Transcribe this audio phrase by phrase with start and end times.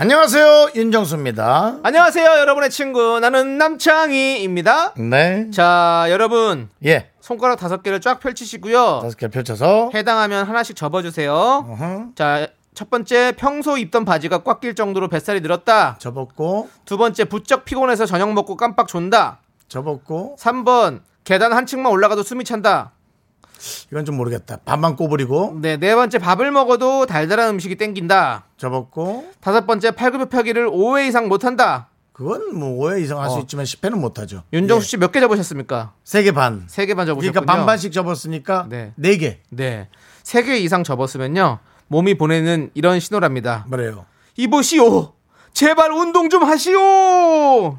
[0.00, 1.78] 안녕하세요 윤정수입니다.
[1.82, 3.18] 안녕하세요, 여러분의 친구.
[3.18, 4.94] 나는 남창희입니다.
[4.94, 5.50] 네.
[5.50, 6.68] 자, 여러분.
[6.84, 7.10] 예.
[7.20, 9.00] 손가락 다섯 개를 쫙 펼치시고요.
[9.02, 9.90] 다섯 개 펼쳐서.
[9.92, 11.32] 해당하면 하나씩 접어주세요.
[11.34, 12.10] 어허.
[12.14, 15.96] 자, 첫 번째, 평소 입던 바지가 꽉 낄 정도로 뱃살이 늘었다.
[15.98, 19.40] 접었고 두 번째, 부쩍 피곤해서 저녁 먹고 깜빡 존다.
[19.66, 22.92] 접었고 3번, 계단 한 층만 올라가도 숨이 찬다.
[23.90, 24.58] 이건 좀 모르겠다.
[24.64, 28.44] 반만 꼬부리고 네, 네 번째, 밥을 먹어도 달달한 음식이 땡긴다.
[28.56, 31.88] 접었고 다섯 번째, 팔굽혀펴기를 5회 이상 못한다.
[32.12, 33.40] 그건 뭐 5회 이상 할수 어.
[33.40, 34.42] 있지만 10회는 못하죠.
[34.52, 35.92] 윤정수 씨 몇 개 접으셨습니까?
[36.04, 36.64] 세 개 반.
[36.68, 37.32] 세 개 반 접으셨군요.
[37.32, 38.92] 그러니까 반반씩 접었으니까 네.
[38.96, 39.38] 네 개.
[39.50, 39.88] 네.
[40.24, 41.58] 세 개 이상 접었으면요.
[41.86, 43.64] 몸이 보내는 이런 신호랍니다.
[43.68, 44.04] 뭐래요?
[44.36, 45.12] 이보시오.
[45.58, 46.78] 제발 운동 좀 하시오.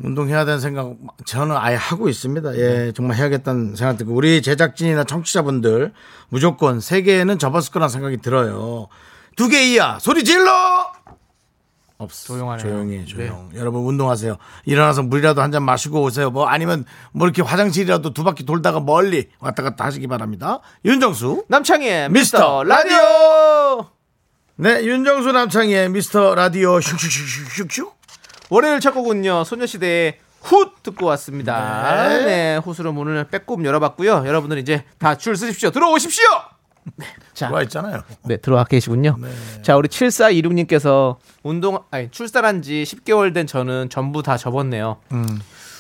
[0.04, 2.58] 운동해야 되는 생각 저는 아예 하고 있습니다.
[2.58, 5.94] 예, 정말 해야겠다는 생각 들고 우리 제작진이나 청취자분들
[6.28, 8.90] 무조건 세 개는 접었을 거란 생각이 들어요.
[9.38, 10.92] 두 개 이하 소리 질러.
[12.00, 12.34] 없어.
[12.34, 12.58] 조용하네요.
[12.66, 12.70] 네.
[12.70, 13.50] 조용히 해, 조용.
[13.56, 14.36] 여러분 운동하세요.
[14.66, 16.30] 일어나서 물이라도 한 잔 마시고 오세요.
[16.32, 16.84] 뭐 아니면
[17.14, 20.60] 뭐 이렇게 화장실이라도 두 바퀴 돌다가 멀리 왔다 갔다 하시기 바랍니다.
[20.84, 21.46] 윤정수.
[21.48, 23.99] 남창희의 미스터 미스터 라디오.
[24.62, 27.94] 네, 윤정수 남창희의 미스터 라디오 슉슉슉슉슉슉.
[28.50, 29.46] 월요일 첫 곡은요.
[29.46, 32.10] 소녀시대의 훗 듣고 왔습니다.
[32.10, 32.26] 네.
[32.26, 32.58] 네.
[32.58, 34.24] 훗으로 문을 빼꼼 열어봤고요.
[34.28, 35.72] 여러분들 이제 다줄 서십시오.
[35.72, 36.26] 들어오십시오.
[36.98, 37.06] 네.
[37.34, 38.02] 자, 들어와 있잖아요.
[38.26, 39.18] 네, 들어와 계시군요.
[39.62, 44.98] 자, 우리 7426님께서 운동, 아니, 출산한 지 10개월 된 저는 전부 다 접었네요.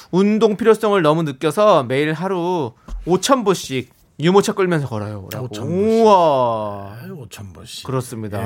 [0.09, 2.71] 운동 필요성을 너무 느껴서 매일 하루
[3.05, 3.87] 5,000보씩
[4.19, 5.27] 유모차 끌면서 걸어요.
[5.31, 5.45] 라고.
[5.45, 6.97] 5,000 우와.
[7.07, 7.85] 5천 번씩.
[7.85, 8.39] 그렇습니다.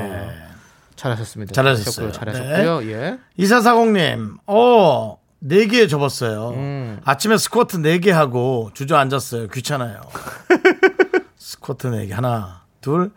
[0.95, 1.53] 잘하셨습니다.
[1.53, 2.11] 잘하셨어요.
[2.11, 2.91] 잘하셨고요.
[2.91, 3.17] 예.
[3.37, 6.49] 이사사공님, 어, 네개 접었어요.
[6.51, 7.01] 음.
[7.03, 9.47] 아침에 스쿼트 네개 하고 주저앉았어요.
[9.47, 10.01] 귀찮아요.
[11.37, 12.13] 스쿼트 네 개.
[12.13, 13.11] 하나, 둘.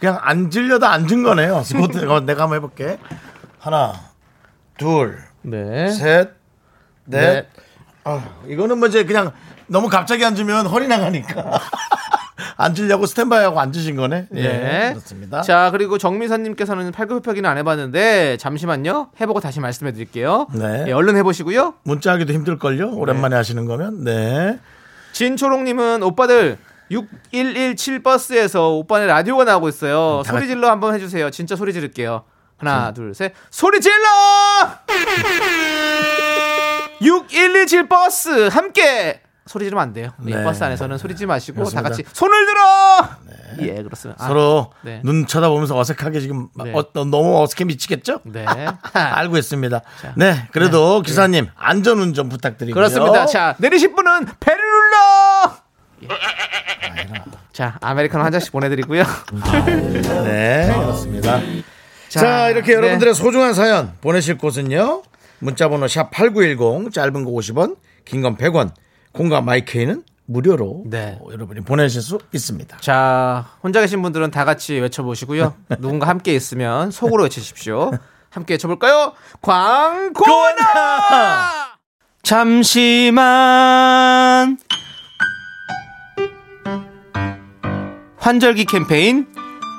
[0.00, 1.62] 그냥 앉으려다 앉은 거네요.
[1.64, 2.98] 스쿼트 어, 내가 한번 해볼게.
[3.58, 3.92] 하나,
[4.78, 5.90] 둘, 네.
[5.90, 6.30] 셋,
[7.04, 7.20] 넷.
[7.20, 7.48] 네.
[8.04, 9.32] 아, 이거는 뭐 이제 그냥
[9.68, 11.60] 너무 갑자기 앉으면 허리 나가니까.
[12.58, 14.28] 앉으려고 스탠바이하고 앉으신 거네.
[14.34, 14.88] 예, 네.
[14.90, 15.42] 그렇습니다.
[15.42, 19.10] 자, 그리고 정미선님께서는 팔굽혀펴기는 안 해봤는데, 잠시만요.
[19.20, 20.46] 해보고 다시 말씀해 드릴게요.
[20.54, 20.84] 네.
[20.88, 21.74] 예, 얼른 해보시고요.
[21.82, 22.94] 문자하기도 힘들걸요?
[22.94, 24.04] 오랜만에 하시는 거면.
[24.04, 24.58] 네.
[25.12, 26.58] 진초롱님은 오빠들
[26.90, 30.18] 6117 버스에서 오빠네 라디오가 나오고 있어요.
[30.18, 31.30] 음, 다 소리 질러 한번 해주세요.
[31.30, 32.24] 진짜 소리 지를게요.
[32.58, 33.32] 하나, 둘, 셋.
[33.50, 33.96] 소리 질러!
[37.02, 40.10] 6117 버스 함께 소리 지르면 안 돼요.
[40.22, 40.42] 이 네.
[40.42, 41.82] 버스 안에서는 소리 지르지 마시고 그렇습니다.
[41.82, 43.08] 다 같이 손을 들어!
[43.60, 44.22] 예, 그렇습니다.
[44.22, 45.00] 아, 서로 네.
[45.04, 46.72] 눈 쳐다보면서 어색하게 지금 네.
[46.74, 48.20] 어, 너무 어색해 미치겠죠?
[48.24, 48.44] 네.
[48.92, 49.80] 알고 있습니다.
[50.16, 52.74] 네, 그래도 기사님 안전 운전 부탁드리고요.
[52.74, 53.26] 그렇습니다.
[53.26, 55.56] 자, 내리실 분은 배를 눌러!
[56.02, 56.08] 예.
[57.52, 59.04] 자, 아메리카노 한 잔씩 보내드리고요.
[60.24, 61.40] 네, 그렇습니다.
[62.08, 62.74] 자, 이렇게 네.
[62.74, 65.02] 여러분들의 소중한 사연 보내실 곳은요.
[65.38, 68.70] 문자번호 샵 #8910 짧은 거 50원, 긴 건 100원,
[69.16, 71.18] 공과 마이케이는 무료로 네.
[71.20, 72.76] 어, 여러분이 보내실 수 있습니다.
[72.78, 75.54] 자, 혼자 계신 분들은 다 같이 외쳐보시고요.
[75.80, 77.92] 누군가 함께 있으면 속으로 외치십시오.
[78.30, 79.12] 함께 외쳐볼까요?
[79.40, 80.16] 광고나!
[82.22, 83.16] 잠시만.
[88.18, 89.28] 환절기 캠페인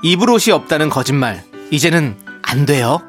[0.03, 1.43] 입을 옷이 없다는 거짓말.
[1.69, 3.01] 이제는 안 돼요.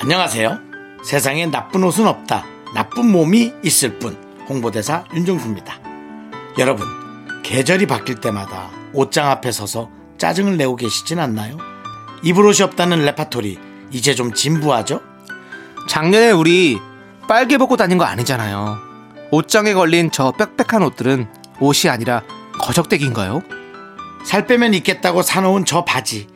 [0.00, 0.58] 안녕하세요.
[1.02, 2.44] 세상에 나쁜 옷은 없다.
[2.74, 4.25] 나쁜 몸이 있을 뿐.
[4.48, 5.74] 홍보대사 윤정수입니다.
[6.58, 6.86] 여러분,
[7.42, 11.58] 계절이 바뀔 때마다 옷장 앞에 서서 짜증을 내고 계시진 않나요?
[12.22, 13.58] 입을 옷이 없다는 레파토리,
[13.90, 15.00] 이제 좀 진부하죠?
[15.88, 16.78] 작년에 우리
[17.28, 18.78] 빨개 벗고 다닌 거 아니잖아요.
[19.30, 21.28] 옷장에 걸린 저 빽빽한 옷들은
[21.60, 22.22] 옷이 아니라
[22.60, 23.42] 거적때기인가요?
[24.24, 26.28] 살 빼면 입겠다고 사놓은 저 바지.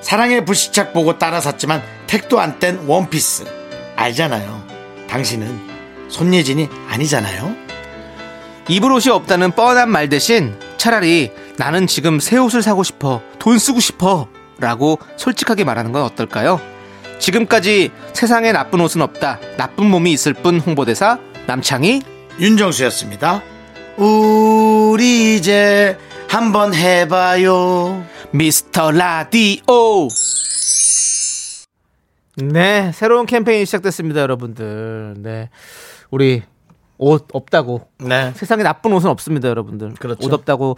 [0.00, 3.44] 사랑의 불시착 보고 따라 샀지만 택도 안 뗀 원피스.
[3.96, 4.64] 알잖아요.
[5.08, 5.75] 당신은
[6.08, 7.54] 손예진이 아니잖아요.
[8.68, 13.80] 입을 옷이 없다는 뻔한 말 대신 차라리 나는 지금 새 옷을 사고 싶어, 돈 쓰고
[13.80, 16.60] 싶어 라고 솔직하게 말하는 건 어떨까요?
[17.18, 22.02] 지금까지 세상에 나쁜 옷은 없다, 나쁜 몸이 있을 뿐 홍보대사 남창희
[22.38, 23.42] 윤정수였습니다.
[23.96, 25.96] 우리 이제
[26.28, 28.04] 한번 해봐요.
[28.32, 30.08] 미스터 라디오
[32.36, 35.14] 네, 새로운 캠페인이 시작됐습니다, 여러분들.
[35.18, 35.48] 네.
[36.10, 36.42] 우리
[36.98, 37.88] 옷 없다고.
[37.98, 38.32] 네.
[38.36, 39.94] 세상에 나쁜 옷은 없습니다, 여러분들.
[39.94, 40.26] 그렇죠.
[40.26, 40.76] 옷 없다고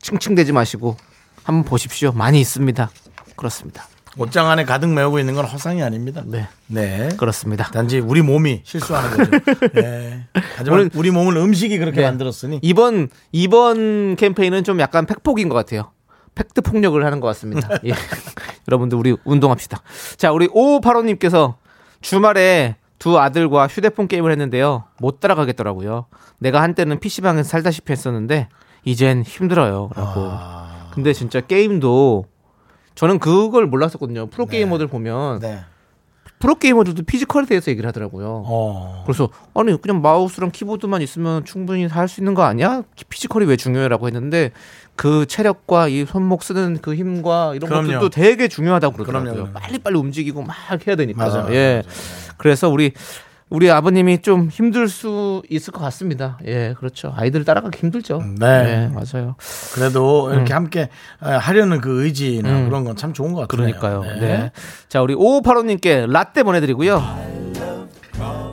[0.00, 0.96] 칭칭대지 마시고
[1.42, 2.12] 한번 보십시오.
[2.12, 2.90] 많이 있습니다.
[3.36, 3.86] 그렇습니다.
[4.16, 6.22] 옷장 안에 가득 메우고 있는 건 허상이 아닙니다.
[6.24, 6.46] 네.
[6.68, 7.08] 네.
[7.16, 7.64] 그렇습니다.
[7.64, 9.30] 단지 우리 몸이 실수하는 거죠.
[9.74, 10.26] 네.
[10.56, 12.06] 하지만 오늘- 우리 몸을 음식이 그렇게 네.
[12.06, 15.90] 만들었으니 이번 이번 캠페인은 좀 약간 팩폭인 것 같아요.
[16.36, 17.68] 팩트 폭력을 하는 것 같습니다.
[17.86, 17.92] 예.
[18.68, 19.82] 여러분들 우리 운동합시다.
[20.16, 21.54] 자, 우리 5585님께서
[22.00, 24.84] 주말에 두 아들과 휴대폰 게임을 했는데요.
[25.00, 26.06] 못 따라가겠더라고요.
[26.38, 28.48] 내가 한때는 PC방에서 살다시피 했었는데
[28.84, 29.90] 이젠 힘들어요.
[29.94, 30.20] 라고.
[30.30, 30.90] 아.
[30.92, 32.26] 근데 진짜 게임도
[32.94, 34.26] 저는 그걸 몰랐었거든요.
[34.26, 35.60] 프로게이머들 보면 네.
[36.38, 38.42] 프로게이머들도 physical에 대해서 얘기를 하더라고요.
[38.46, 39.02] 어.
[39.06, 42.82] 그래서 아니 그냥 마우스랑 키보드만 있으면 충분히 다할수 있는 거 아니야?
[43.08, 44.52] physical이 왜 중요해라고 했는데
[44.96, 47.86] 그 체력과 이 손목 쓰는 그 힘과 이런 그럼요.
[47.86, 49.50] 것들도 되게 중요하다고 그러더라고요.
[49.52, 50.54] 빨리빨리 움직이고 막
[50.86, 51.26] 해야 되니까.
[51.28, 51.54] 맞아요.
[51.54, 51.82] 예.
[52.36, 52.92] 그래서 우리
[53.50, 56.38] 우리 아버님이 좀 힘들 수 있을 것 같습니다.
[56.46, 57.12] 예, 그렇죠.
[57.16, 58.22] 아이들 따라가기 힘들죠.
[58.40, 58.46] 네.
[58.46, 59.36] 예, 맞아요.
[59.74, 60.88] 그래도 이렇게 함께
[61.20, 62.68] 아, 하려는 그 의지나 음.
[62.68, 63.56] 그런 건 참 좋은 것 같아요.
[63.78, 64.02] 그러니까요.
[64.20, 64.50] 네.
[64.88, 67.02] 자, 우리 5585님께 라떼 보내드리고요.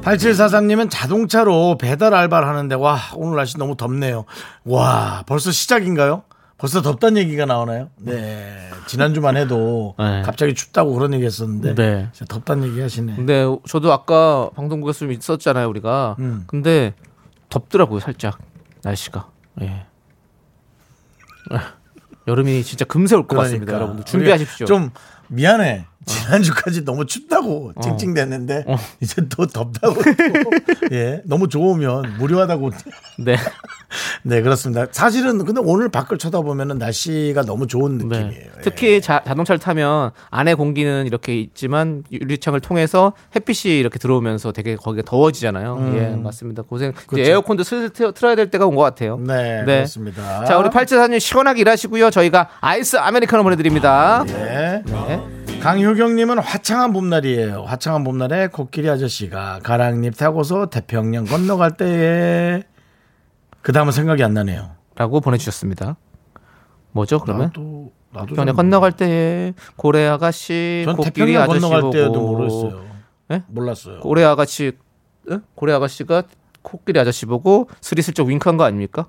[0.03, 4.25] 8743님은 자동차로 배달 알바를 하는데 와 오늘 날씨 너무 덥네요.
[4.65, 6.23] 와 벌써 시작인가요?
[6.61, 7.89] 벌써 덥다는 얘기가 나오나요?
[7.97, 10.21] 네 지난주만 해도 네.
[10.23, 12.09] 갑자기 춥다고 그런 얘기 했었는데 네.
[12.13, 13.15] 진짜 덥다는 얘기 하시네.
[13.15, 16.15] 근데 저도 아까 방송국에서 좀 있었잖아요, 우리가.
[16.19, 16.43] 음.
[16.45, 16.93] 근데
[17.49, 18.37] 덥더라고요, 살짝
[18.83, 19.27] 날씨가.
[19.61, 19.85] 예.
[22.27, 24.05] 여름이 진짜 금세 올 것 같습니다, 여러분들.
[24.05, 24.67] 준비하십시오.
[24.67, 24.93] 그러니까.
[24.93, 25.87] 좀 미안해.
[26.05, 27.81] 지난주까지 너무 춥다고 어.
[27.81, 28.65] 찡찡댔는데
[29.01, 30.01] 이제 또 덥다고 또.
[30.95, 32.71] 예 너무 좋으면 무료하다고
[33.19, 33.35] 네.
[34.23, 38.05] 네 그렇습니다 사실은 근데 오늘 밖을 쳐다보면은 날씨가 너무 좋은 네.
[38.05, 38.61] 느낌이에요 예.
[38.61, 45.03] 특히 자, 자동차를 타면 안에 공기는 이렇게 있지만 유리창을 통해서 햇빛이 이렇게 들어오면서 되게 거기가
[45.05, 45.93] 더워지잖아요.
[45.95, 46.61] 예, 맞습니다.
[46.61, 46.89] 고생.
[46.89, 46.93] 음.
[47.07, 47.29] 그렇죠.
[47.29, 49.17] 에어컨도 슬슬 틀- 틀어야 될 때가 온 것 같아요.
[49.17, 52.09] 네, 그렇습니다 자, 우리 8744님 시원하게 일하시고요.
[52.11, 54.23] 저희가 아이스 아메리카노 보내드립니다.
[54.29, 54.81] 예.
[54.85, 55.19] 네.
[55.61, 57.63] 강효경님은 화창한 봄날이에요.
[57.65, 62.63] 화창한 봄날에 코끼리 아저씨가 가랑잎 타고서 태평양 건너갈 때에
[63.61, 64.71] 그 다음은 생각이 안 나네요.
[64.95, 65.97] 라고 보내주셨습니다.
[66.93, 67.47] 뭐죠, 그러면?
[67.49, 72.81] 나도 나도 태평양 좀- 건너갈 때 고래 아가씨, 전 코끼리 태평양 아저씨 건너갈 때도 모르겠어요.
[73.31, 73.43] 예?
[73.47, 73.99] 몰랐어요.
[73.99, 74.71] 고래 아가씨,
[75.29, 75.43] 응?
[75.53, 76.23] 고래 아가씨가
[76.63, 79.07] 코끼리 아저씨 보고 스리슬쩍 윙크한 거 아닙니까?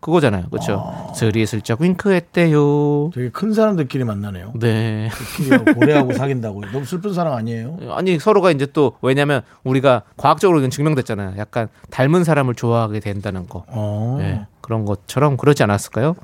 [0.00, 1.10] 그거잖아요, 그렇죠?
[1.16, 3.10] 스리슬쩍 윙크했대요.
[3.14, 4.52] 되게 큰 사람들끼리 만나네요.
[4.54, 5.08] 네.
[5.74, 7.78] 고래하고 사귄다고 너무 슬픈 사랑 아니에요?
[7.90, 11.34] 아니 서로가 이제 또 왜냐면 우리가 과학적으로 이건 증명됐잖아요.
[11.38, 13.64] 약간 닮은 사람을 좋아하게 된다는 거.
[13.68, 14.16] 어.
[14.20, 16.14] 네, 그런 것처럼 그러지 않았을까요?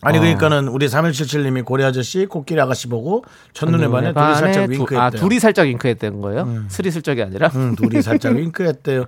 [0.00, 0.20] 아니 어.
[0.20, 5.00] 그러니까는 우리 3177님이 고래 아저씨 코끼리 아가씨 보고 첫눈에 반해 둘이 살짝 두- 윙크했대요.
[5.00, 6.62] 아, 둘이 살짝 윙크했다는 거예요?
[6.68, 7.50] 스리슬쩍이 아니라?
[7.56, 9.06] 응, 둘이 살짝 윙크했대요.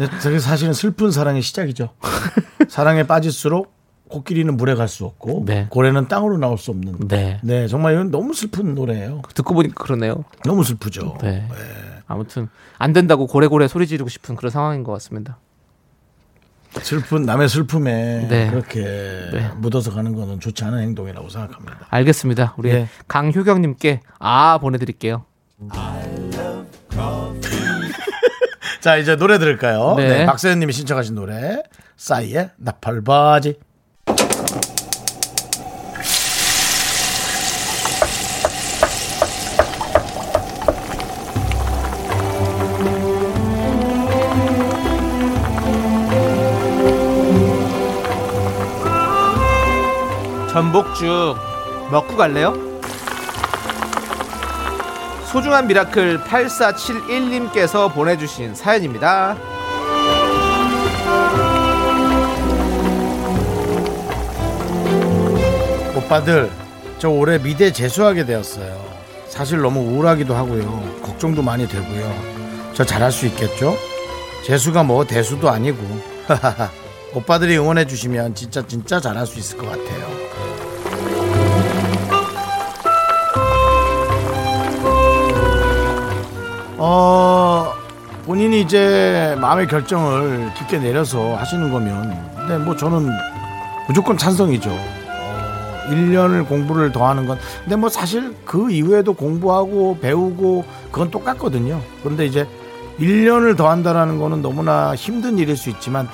[0.00, 1.90] 근데 되게 사실은 슬픈 사랑의 시작이죠.
[2.68, 3.74] 사랑에 빠질수록
[4.08, 5.66] 코끼리는 물에 갈 수 없고 네.
[5.68, 7.06] 고래는 땅으로 나올 수 없는.
[7.06, 7.38] 네.
[7.42, 9.20] 네, 정말 이건 너무 슬픈 노래예요.
[9.34, 10.24] 듣고 보니까 그러네요.
[10.46, 11.18] 너무 슬프죠.
[11.20, 11.46] 네.
[12.06, 12.48] 아무튼
[12.78, 15.38] 안 된다고 고래고래 소리 지르고 싶은 그런 상황인 것 같습니다.
[16.80, 18.50] 슬픈 남의 슬픔에 네.
[18.50, 19.50] 그렇게 네.
[19.58, 21.86] 묻어서 가는 거는 좋지 않은 행동이라고 생각합니다.
[21.90, 22.54] 알겠습니다.
[22.56, 22.88] 우리 네.
[23.06, 25.26] 강효경님께 아 보내드릴게요.
[28.80, 29.94] 자, 이제 노래 들을까요?
[29.96, 30.08] 네.
[30.08, 30.26] 네.
[30.26, 31.62] 박세현 님이 신청하신 노래.
[31.96, 33.58] 싸이의 나팔바지.
[50.52, 51.36] 전복죽
[51.92, 52.69] 먹고 갈래요?
[55.30, 59.36] 소중한 미라클 8471님께서 보내주신 사연입니다.
[65.96, 66.50] 오빠들,
[66.98, 68.84] 저 올해 미대 재수하게 되었어요.
[69.28, 70.98] 사실 너무 우울하기도 하고요.
[71.00, 72.12] 걱정도 많이 되고요.
[72.74, 73.76] 저 잘할 수 있겠죠?
[74.44, 75.78] 재수가 뭐 대수도 아니고.
[77.14, 80.49] 오빠들이 응원해 주시면 진짜 진짜 잘할 수 있을 것 같아요.
[86.82, 87.74] 어,
[88.24, 93.06] 본인이 이제 마음의 결정을 깊게 내려서 하시는 거면, 근데 뭐 저는
[93.86, 94.70] 무조건 찬성이죠.
[94.70, 101.82] 어, 1년을 공부를 더 하는 건, 근데 뭐 사실 그 이후에도 공부하고 배우고 그건 똑같거든요.
[102.02, 102.48] 근데 이제
[102.98, 106.08] 1년을 더 한다라는 거는 너무나 힘든 일일 수 있지만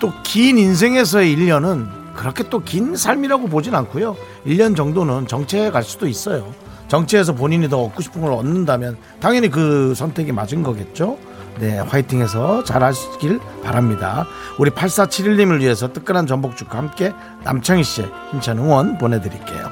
[0.00, 1.86] 또 긴 인생에서의 1년은
[2.16, 4.16] 그렇게 또 긴 삶이라고 보진 않고요.
[4.44, 6.52] 1년 정도는 정체해 갈 수도 있어요.
[6.90, 11.16] 정치에서 본인이 더 얻고 싶은 걸 얻는다면 당연히 그 선택이 맞은 거겠죠.
[11.60, 14.26] 네, 화이팅해서 잘 하시길 바랍니다.
[14.58, 17.12] 우리 8471님을 위해서 뜨끈한 전복죽과 함께
[17.44, 19.70] 남창희 씨의 힘찬 응원 보내드릴게요.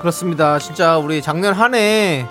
[0.00, 0.58] 그렇습니다.
[0.58, 2.26] 진짜 우리 작년 한 해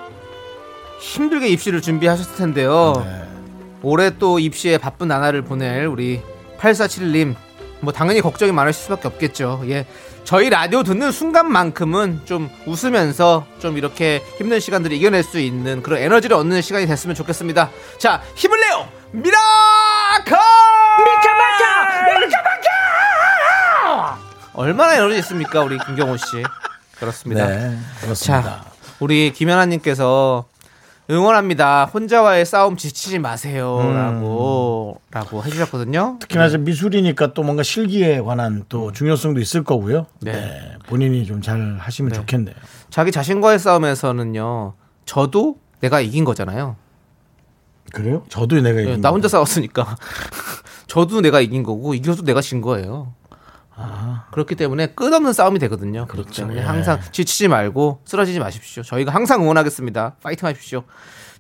[1.00, 2.94] 힘들게 입시를 준비하셨을 텐데요.
[3.06, 3.24] 네.
[3.84, 6.22] 올해 또 입시에 바쁜 나날을 보낼 우리
[6.60, 7.36] 8471님
[7.82, 9.62] 뭐 당연히 걱정이 많으실 수밖에 없겠죠.
[9.68, 9.86] 예.
[10.24, 16.36] 저희 라디오 듣는 순간만큼은 좀 웃으면서 좀 이렇게 힘든 시간들을 이겨낼 수 있는 그런 에너지를
[16.38, 17.70] 얻는 시간이 됐으면 좋겠습니다.
[18.00, 18.88] 자, 힘을 내요!
[19.12, 20.36] 미라클!
[20.98, 21.76] 미카마카!
[24.54, 26.44] 얼마나 에너지 있습니까, 우리 김경호 씨.
[26.98, 27.46] 그렇습니다.
[27.46, 28.42] 네, 그렇습니다.
[28.42, 28.66] 자,
[29.00, 30.46] 우리 김연아님께서
[31.10, 31.86] 응원합니다.
[31.86, 36.18] 혼자와의 싸움 지치지 마세요라고 라고 해주셨거든요.
[36.20, 40.08] 특히나 이제 미술이니까 또 뭔가 실기에 관한 또 중요성도 있을 거고요.
[40.22, 40.32] 네.
[40.32, 42.18] 네, 본인이 좀 잘 하시면 네.
[42.18, 42.56] 좋겠네요.
[42.90, 44.74] 자기 자신과의 싸움에서는요.
[45.06, 46.76] 저도 내가 이긴 거잖아요.
[47.94, 48.24] 그래요?
[48.30, 49.28] 저도 내가 예, 이긴 나 혼자.
[49.28, 49.96] 싸웠으니까
[50.88, 53.14] 저도 내가 이긴 거고 이겨도 내가 진 거예요.
[54.32, 56.06] 그렇기 때문에 끝없는 싸움이 되거든요.
[56.08, 56.42] 그렇기 그렇죠.
[56.44, 56.66] 때문에 예.
[56.66, 58.84] 항상 지치지 말고 쓰러지지 마십시오.
[58.84, 60.16] 저희가 항상 응원하겠습니다.
[60.22, 60.84] 파이팅 하십시오.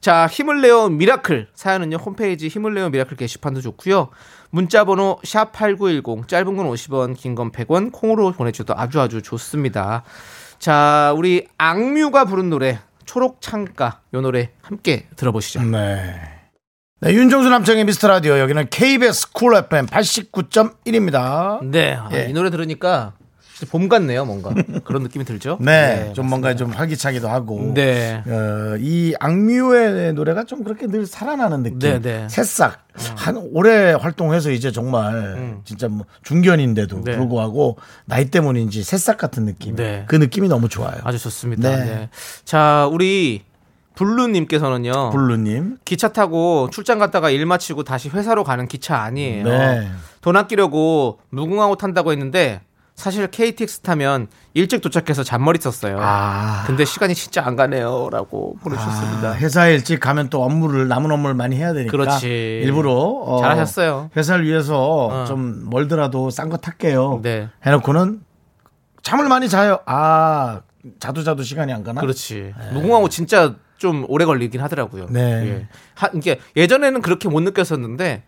[0.02, 4.10] 자, 힘을 내요 미라클 사연은요 홈페이지 힘을 내요 미라클 게시판도 좋고요.
[4.52, 9.22] 문자 번호 샵 #8910 짧은 건 50원, 긴 건 100원 콩으로 보내 주셔도 아주 아주
[9.22, 10.04] 좋습니다.
[10.60, 15.64] 자, 우리 악뮤가 부른 노래 초록 창가 요 노래 함께 들어보시죠.
[15.64, 16.35] 네.
[17.02, 21.60] 네, 윤정수 남창의 미스터 라디오 여기는 KBS Cool FM 89.1입니다.
[21.70, 22.28] 네, 아, 예.
[22.30, 23.12] 이 노래 들으니까
[23.54, 24.54] 진짜 봄 같네요, 뭔가
[24.86, 25.58] 그런 느낌이 들죠.
[25.62, 27.74] 네, 좀 뭔가 좀 활기차기도 하고.
[27.74, 28.24] 네.
[28.26, 31.80] 어, 이 악뮤의 노래가 좀 그렇게 늘 살아나는 느낌.
[31.80, 32.30] 네, 네.
[32.30, 32.86] 새싹.
[33.18, 37.04] 한 오래 활동해서 이제 정말 진짜 뭐 중견인데도 음.
[37.04, 37.18] 네.
[37.18, 39.76] 불구하고 나이 때문인지 새싹 같은 느낌.
[39.76, 40.06] 네.
[40.08, 40.96] 그 느낌이 너무 좋아요.
[41.04, 41.76] 아주 좋습니다.
[41.76, 41.84] 네.
[41.84, 42.10] 네.
[42.46, 43.44] 자, 우리
[43.96, 45.12] 블루님께서는요.
[45.12, 45.78] 블루님.
[45.86, 49.44] 기차 타고 출장 갔다가 일 마치고 다시 회사로 가는 기차 안이에요.
[49.46, 49.90] 네.
[50.22, 52.62] 돈 아끼려고 무궁화호 탄다고 했는데
[52.96, 55.98] 사실 KTX 타면 일찍 도착해서 잔머리 썼어요.
[56.00, 56.64] 아.
[56.66, 59.30] 근데 시간이 진짜 안 가네요라고 보내주셨습니다.
[59.32, 62.28] 아, 회사에 일찍 가면 또 업무를 남은 업무를 많이 해야 되니까 그렇지.
[62.64, 64.12] 일부러 어, 잘하셨어요.
[64.16, 65.26] 회사를 위해서 어.
[65.26, 67.20] 좀 멀더라도 싼 거 탈게요.
[67.22, 67.50] 네.
[67.66, 68.22] 해놓고는
[69.02, 69.80] 잠을 많이 자요.
[69.86, 70.62] 아
[71.00, 72.00] 자도 자도 시간이 안 가나?
[72.00, 72.54] 그렇지.
[72.74, 75.08] 무궁화호 진짜 좀 오래 걸리긴 하더라고요.
[75.10, 75.22] 네.
[75.22, 75.68] 예.
[75.96, 78.24] 하, 이게 예전에는 그렇게 못 느꼈었는데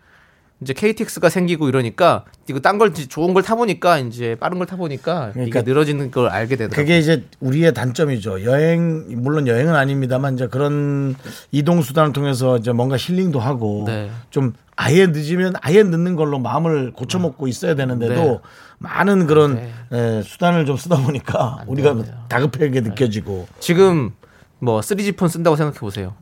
[0.60, 5.60] 이제 KTX가 생기고 이러니까 이거 딴 걸 좋은 걸 타보니까 이제 빠른 걸 타보니까 그러니까
[5.60, 6.76] 이게 늘어지는 걸 알게 되더라고요.
[6.84, 8.44] 그게 이제 우리의 단점이죠.
[8.44, 11.16] 여행 물론 여행은 아닙니다만 이제 그런
[11.52, 14.10] 이동 수단을 통해서 이제 뭔가 힐링도 하고 네.
[14.32, 18.40] 좀 아예 늦으면 아예 늦는 걸로 마음을 고쳐먹고 있어야 되는데도 네.
[18.80, 19.72] 많은 그런 네.
[19.92, 22.04] 에, 수단을 좀 쓰다 보니까 우리가 돼요.
[22.04, 22.12] 네.
[22.30, 24.12] 다급하게 느껴지고 지금
[24.60, 26.16] 뭐 3G 폰 쓴다고 생각해 보세요.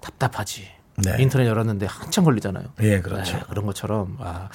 [0.00, 0.68] 답답하지.
[0.96, 1.16] 네.
[1.18, 2.64] 인터넷 열었는데 한참 걸리잖아요.
[2.82, 3.36] 예 그렇죠.
[3.36, 4.16] 네, 그런 것처럼.
[4.20, 4.48] 아.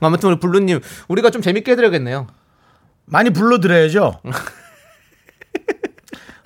[0.00, 2.26] 아무튼 우리 블루님 우리가 좀 재밌게 해드려야겠네요.
[3.06, 4.20] 많이 불러드려야죠.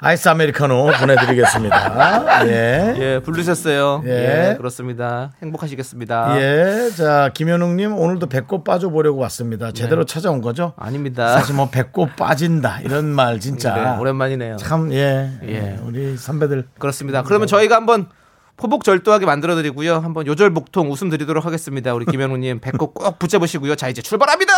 [0.03, 2.47] 아이스 아메리카노 보내드리겠습니다.
[2.49, 2.95] 예.
[2.99, 4.03] 예, 부르셨어요.
[4.07, 4.51] 예.
[4.53, 5.33] 예, 그렇습니다.
[5.43, 6.41] 행복하시겠습니다.
[6.41, 9.73] 예, 자 김현웅님 오늘도 배꼽 빠져보려고 왔습니다.
[9.73, 10.73] 제대로 찾아온 거죠?
[10.79, 11.29] 아닙니다.
[11.35, 14.57] 사실 뭐 배꼽 빠진다 이런 말 진짜 네, 오랜만이네요.
[14.57, 15.79] 참 예, 예.
[15.85, 17.23] 우리 선배들 그렇습니다.
[17.23, 18.09] 그러면 저희가 한번
[18.57, 19.97] 포복 절도하게 만들어 드리고요.
[19.99, 21.93] 한번 요절복통 웃음 드리도록 하겠습니다.
[21.93, 23.75] 우리 김현우님 배꼽 꼭 붙잡으시고요.
[23.75, 24.53] 자 이제 출발합니다.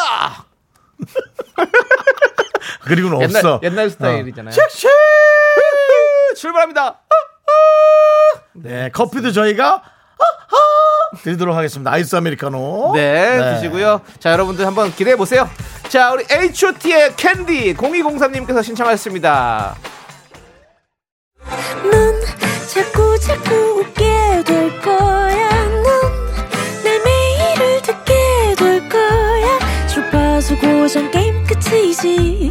[2.85, 3.61] 그리고는 옛날 없어.
[3.63, 4.53] 옛날 스타일이잖아요.
[4.53, 4.89] 쉑쉑!
[6.43, 6.99] 출발합니다.
[8.55, 9.81] 네, 커피도 저희가
[11.23, 11.93] 드리도록 하겠습니다.
[11.93, 12.95] 아이스 아메리카노.
[12.97, 14.01] 네, 드시고요.
[14.19, 15.49] 자 여러분들 한번 기대해 보세요.
[15.89, 19.77] 자 우리 H.O.T의 캔디 0203님께서 신청하셨습니다.
[21.85, 22.21] 넌
[22.67, 25.49] 자꾸 자꾸 웃게 될 거야.
[25.69, 29.87] 넌 내 매일을 듣게 될 거야.
[29.87, 32.51] 주파수 고정 게임 끝이지.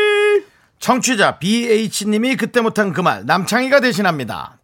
[0.81, 4.57] 청취자 BH님이 그때 못한 그 말 남창희가 대신합니다.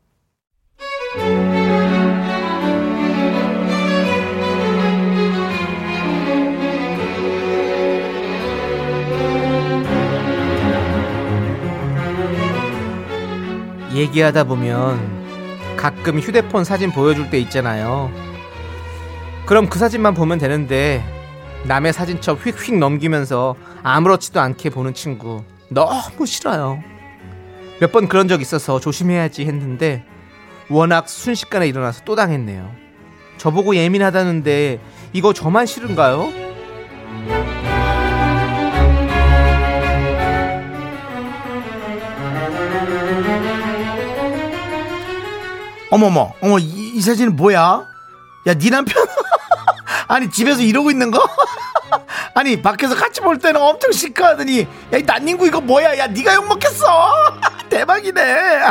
[13.94, 15.00] 얘기하다 보면
[15.78, 18.12] 가끔 휴대폰 사진 보여줄 때 있잖아요.
[19.46, 21.04] 그럼 그 사진만 보면 되는데
[21.66, 26.84] 남의 사진첩 휙휙 넘기면서 아무렇지도 않게 보는 친구 너무 싫어요.
[27.80, 30.04] 몇 번 그런 적 있어서 조심해야지 했는데
[30.70, 32.72] 워낙 순식간에 일어나서 또 당했네요.
[33.38, 34.80] 저보고 예민하다는데
[35.14, 36.48] 이거 저만 싫은가요?
[45.90, 47.86] 어머머, 어머, 이, 이 사진은 뭐야?
[48.48, 49.06] 야, 네 남편?
[50.08, 51.20] 아니, 집에서 이러고 있는 거?
[52.38, 54.62] 아니, 밖에서 같이 볼 때는 엄청 시크하더니,
[54.94, 55.98] 야, 이 난닝구 이거 뭐야?
[55.98, 56.86] 야, 네가 욕 먹겠어!
[57.68, 58.62] 대박이네!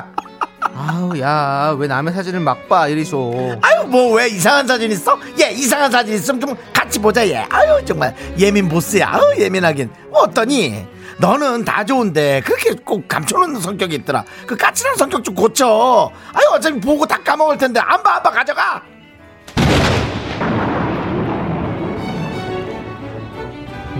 [0.75, 5.19] 아우 야 왜 남의 사진을 막 봐 이리쇼 아유, 뭐, 왜 이상한 사진 있어?
[5.41, 7.45] 얘, 이상한 사진 있으면 좀 같이 보자, 얘.
[7.51, 9.11] 아유, 정말, 예민 보스야.
[9.13, 9.91] 아유, 예민하긴.
[10.11, 10.87] 뭐 어떠니?
[11.19, 14.25] 너는 다 좋은데, 그렇게 꼭 감춰놓는 성격이 있더라.
[14.47, 16.11] 그 까칠한 성격 좀 고쳐.
[16.33, 18.83] 아유, 어차피 보고 다 까먹을 텐데, 안 봐, 안 봐, 가져가!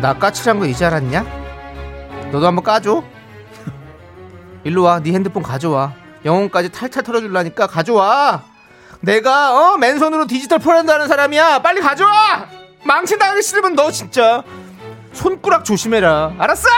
[0.01, 1.25] 나 까칠한 거 이제 알았냐?
[2.33, 3.03] 너도 한번 까줘.
[4.65, 5.93] 일로 와 네 핸드폰 가져와.
[6.25, 8.43] 영혼까지 탈탈 털어줄라니까 가져와.
[9.01, 9.77] 내가 어?
[9.77, 11.61] 맨손으로 디지털 포렌다는 사람이야.
[11.63, 12.47] 빨리 가져와!
[12.85, 14.43] 망친 당하기 싫으면 너 진짜
[15.13, 16.35] 손가락 조심해라.
[16.39, 16.69] 알았어?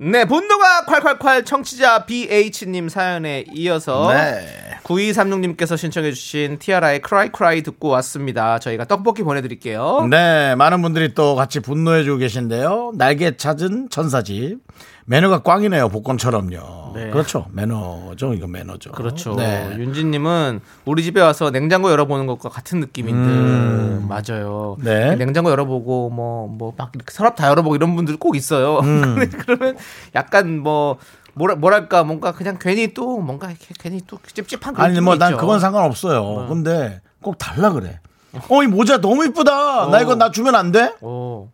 [0.00, 4.46] 네 분노가 콸콸콸 청취자 BH님 사연에 이어서 네.
[4.84, 11.60] 9236님께서 신청해주신 티아라의 크라이 크라이 듣고 왔습니다 저희가 떡볶이 보내드릴게요 네, 많은 분들이 또 같이
[11.60, 12.92] 분노해주고 계신데요.
[12.94, 14.58] 날개 찾은 천사집.
[15.08, 16.92] 매너가 꽝이네요, 복권처럼요.
[16.94, 17.10] 네.
[17.10, 17.46] 그렇죠.
[17.52, 18.34] 매너죠.
[18.34, 18.92] 이거 매너죠.
[18.92, 19.34] 그렇죠.
[19.36, 19.74] 네.
[19.78, 24.76] 윤지님은 우리 집에 와서 냉장고 열어보는 것과 같은 느낌인데 맞아요.
[24.80, 24.84] 음.
[24.84, 25.16] 네.
[25.16, 28.80] 냉장고 열어보고 뭐뭐막 이렇게 서랍 다 열어보고 이런 분들 꼭 있어요.
[28.80, 29.16] 음.
[29.46, 29.78] 그러면
[30.14, 30.98] 약간 뭐
[31.32, 35.38] 뭐라 뭐랄까 뭔가 그냥 괜히 또 뭔가 이렇게 괜히 또 찝찝한 그런 아니, 뭐, 난.
[35.38, 36.48] 그건 상관없어요.
[36.48, 38.00] 근데 꼭 달라 그래.
[38.50, 39.88] 어, 이 모자 너무 이쁘다.
[39.88, 40.92] 나 이거 나 주면 안 돼?
[41.00, 41.48] 오.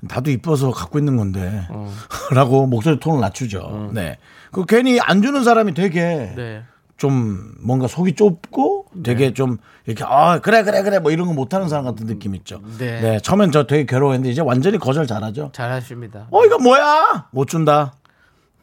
[0.00, 1.66] 나도 이뻐서 갖고 있는 건데.
[1.70, 1.92] 어.
[2.32, 3.90] 라고 목소리 톤을 낮추죠.
[3.92, 4.18] 네.
[4.52, 6.62] 그 괜히 안 주는 사람이 되게 네.
[6.96, 11.68] 좀 뭔가 속이 좁고 되게 좀 이렇게 아 그래 그래 그래 뭐 이런 거 못하는
[11.68, 12.60] 사람 같은 느낌 있죠.
[12.78, 13.18] 네.
[13.20, 15.50] 처음엔 저 되게 괴로웠는데 이제 완전히 거절 잘하죠.
[15.52, 16.28] 잘하십니다.
[16.30, 17.28] 어 이거 뭐야?
[17.32, 17.94] 못 준다.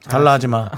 [0.07, 0.69] 달라 하지 마.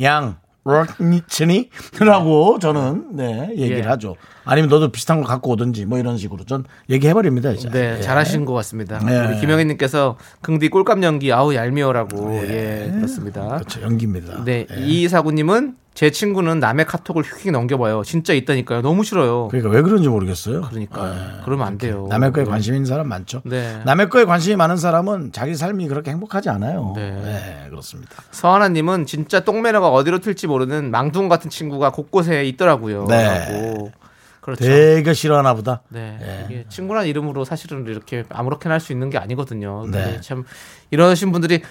[0.00, 1.70] 양 럭니치니?
[2.00, 3.82] 라고 저는 네 얘기를 예.
[3.82, 4.14] 하죠.
[4.44, 7.68] 아니면 너도 비슷한 걸 갖고 오든지 뭐 이런 식으로 전 얘기해 버립니다 이제.
[7.68, 8.00] 네, 예.
[8.00, 8.98] 잘하신 것 같습니다.
[8.98, 9.26] 네.
[9.26, 13.48] 우리 김영희님께서 긍디 꼴값 연기 아우 얄미워라고 예 그렇습니다.
[13.56, 14.44] 그렇죠 연기입니다.
[14.44, 14.80] 네, 예.
[14.80, 18.02] 이사구님은 제 친구는 남의 카톡을 휙휙 넘겨봐요.
[18.02, 18.80] 진짜 있다니까요.
[18.80, 19.48] 너무 싫어요.
[19.48, 20.62] 그러니까 왜 그런지 모르겠어요.
[20.62, 22.06] 그러니까 그러면 안 돼요.
[22.08, 23.42] 남의 거에 관심 있는 사람 많죠.
[23.44, 23.82] 네.
[23.84, 26.94] 남의 거에 관심이 많은 사람은 자기 삶이 그렇게 행복하지 않아요.
[26.96, 27.10] 네.
[27.10, 28.10] 네, 그렇습니다.
[28.30, 33.04] 서하나님은 진짜 똥매너가 어디로 튈지 모르는 망둥 같은 친구가 곳곳에 있더라고요.
[33.08, 33.50] 네.
[33.50, 33.92] 라고.
[34.40, 34.64] 그렇죠.
[34.64, 35.82] 되게 싫어하나 보다.
[35.88, 36.18] 네.
[36.20, 36.46] 예.
[36.50, 39.86] 이게 친구란 이름으로 사실은 이렇게 아무렇게나 할 수 있는 게 아니거든요.
[39.88, 40.20] 네.
[40.20, 40.44] 참
[40.90, 41.62] 이러신 분들이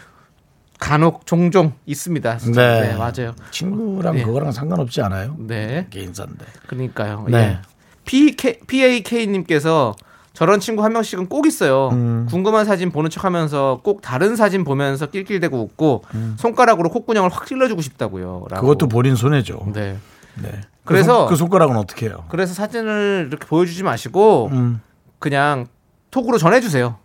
[0.82, 2.38] 간혹 종종 있습니다.
[2.40, 2.52] 네.
[2.82, 3.36] 네, 맞아요.
[3.52, 4.24] 친구랑 네.
[4.24, 5.36] 그거랑 상관없지 않아요.
[5.38, 5.86] 네.
[5.92, 6.44] 개인사인데.
[6.66, 7.26] 그러니까요.
[7.30, 7.38] 네.
[7.38, 7.60] 예.
[8.04, 9.94] PK, PAK님께서
[10.34, 11.90] 저런 친구 한 명씩은 꼭 있어요.
[11.90, 12.26] 음.
[12.28, 16.04] 궁금한 사진 보는 척 하면서 꼭 다른 사진 보면서 낄낄대고 웃고
[16.38, 18.46] 손가락으로 콧구녕을 확 찔러주고 싶다고요.
[18.50, 18.66] 라고.
[18.66, 18.68] 음.
[18.68, 19.68] 그것도 본인 손해죠.
[19.74, 19.98] 네.
[20.42, 20.62] 네.
[20.84, 22.24] 그래서- 그, 손, 그 손가락은 어떻게 해요?
[22.30, 24.82] 그래서 사진을 이렇게 보여주지 마시고 음.
[25.20, 25.68] 그냥
[26.10, 26.96] 톡으로 전해주세요.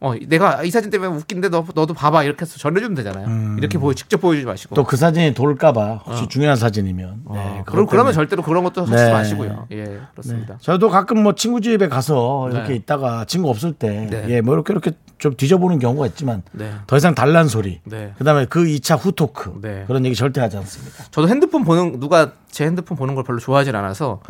[0.00, 3.56] 어, 내가 이 사진 때문에 웃긴데 너, 너도 봐봐 이렇게 해서 전해주면 되잖아요.
[3.58, 4.74] 이렇게 보여 직접 보여주지 마시고.
[4.74, 4.76] 음.
[4.76, 7.22] 또그 사진이 돌까봐 혹시 중요한 사진이면.
[7.32, 8.12] 네, 어, 그것 그럼 그러면.
[8.12, 9.12] 절대로 그런 것도 하지 네.
[9.12, 9.66] 마시고요.
[9.72, 10.56] 예, 그렇습니다.
[10.60, 12.74] 저도 가끔 뭐 친구 집에 가서 이렇게 네.
[12.76, 14.24] 있다가 친구 없을 때, 네.
[14.28, 16.72] 예, 뭐 이렇게 이렇게 좀 뒤져보는 경우가 있지만 네.
[16.86, 18.12] 더 이상 달란 소리, 네.
[18.18, 19.84] 그 다음에 그 2차 후토크 네.
[19.88, 21.04] 그런 얘기 절대 하지 않습니다.
[21.10, 24.20] 저도 핸드폰 보는 누가 제 핸드폰 보는 걸 별로 좋아하진 않아서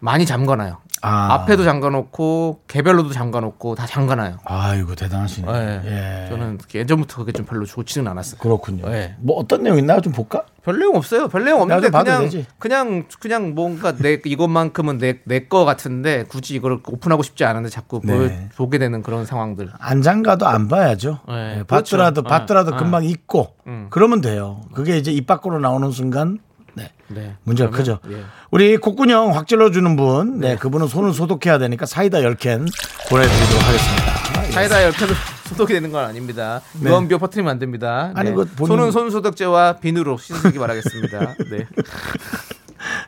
[0.00, 0.78] 많이 잠가놔요.
[1.02, 1.08] 음.
[1.08, 1.34] 아.
[1.34, 4.38] 앞에도 잠가놓고 개별로도 잠가놓고 다 잠가놔요.
[4.44, 5.52] 아이고 대단하시네.
[5.52, 5.82] 예.
[5.84, 6.28] 예.
[6.28, 8.40] 저는 예전부터 그게 좀 별로 좋지는 않았어요.
[8.40, 8.84] 그렇군요.
[8.92, 9.16] 예.
[9.18, 10.00] 뭐 어떤 내용 있나요?
[10.00, 10.44] 좀 볼까?
[10.64, 11.26] 별 내용 없어요.
[11.28, 12.30] 별 내용 없는데 그냥.
[12.58, 18.16] 그냥 그냥 뭔가 내 이것만큼은 내내 거 같은데 굳이 이거를 오픈하고 싶지 않은데 자꾸 네.
[18.16, 19.70] 보여, 보게 되는 그런 상황들.
[19.78, 21.18] 안 장가도 안 봐야죠.
[21.28, 21.96] 네, 예, 그렇죠.
[21.96, 22.76] 봤더라도 네, 봤더라도 네.
[22.76, 23.88] 금방 잊고 음.
[23.90, 24.60] 그러면 돼요.
[24.72, 26.38] 그게 이제 입 밖으로 나오는 순간
[26.74, 26.90] 네.
[27.08, 27.34] 네.
[27.44, 28.14] 문제가 그러면, 크죠.
[28.16, 28.24] 예.
[28.50, 32.66] 우리 콧구녕 확 찔러주는 분, 네, 그분은 손을 소독해야 되니까 사이다 10캔
[33.10, 34.52] 보내드리도록 하겠습니다.
[34.52, 35.12] 사이다 옆에도
[35.48, 36.62] 소독이 되는 건 아닙니다.
[36.74, 38.12] 무언비어 퍼트리면 안 됩니다.
[38.14, 38.20] 네.
[38.20, 38.36] 아니, 네.
[38.36, 41.34] 그 본인- 손은 손 소독제와 비누로 씻으시기 바라겠습니다.
[41.50, 41.66] 네.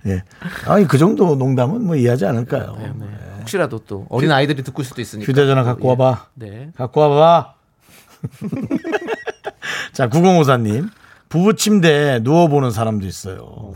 [0.13, 0.23] 예.
[0.67, 2.77] 아니, 그 정도 농담은 뭐 이해하지 않을까요?
[2.79, 3.07] 네, 네.
[3.41, 5.31] 혹시라도 또 어린 아이들이 듣고 있을 수도 있으니까.
[5.31, 5.89] 휴대전화 갖고 예.
[5.91, 6.27] 와봐.
[6.35, 6.71] 네.
[6.77, 7.55] 갖고 와봐.
[9.93, 10.91] 자, 9054님.
[11.35, 13.73] 부부 침대에 누워보는 사람도 있어요.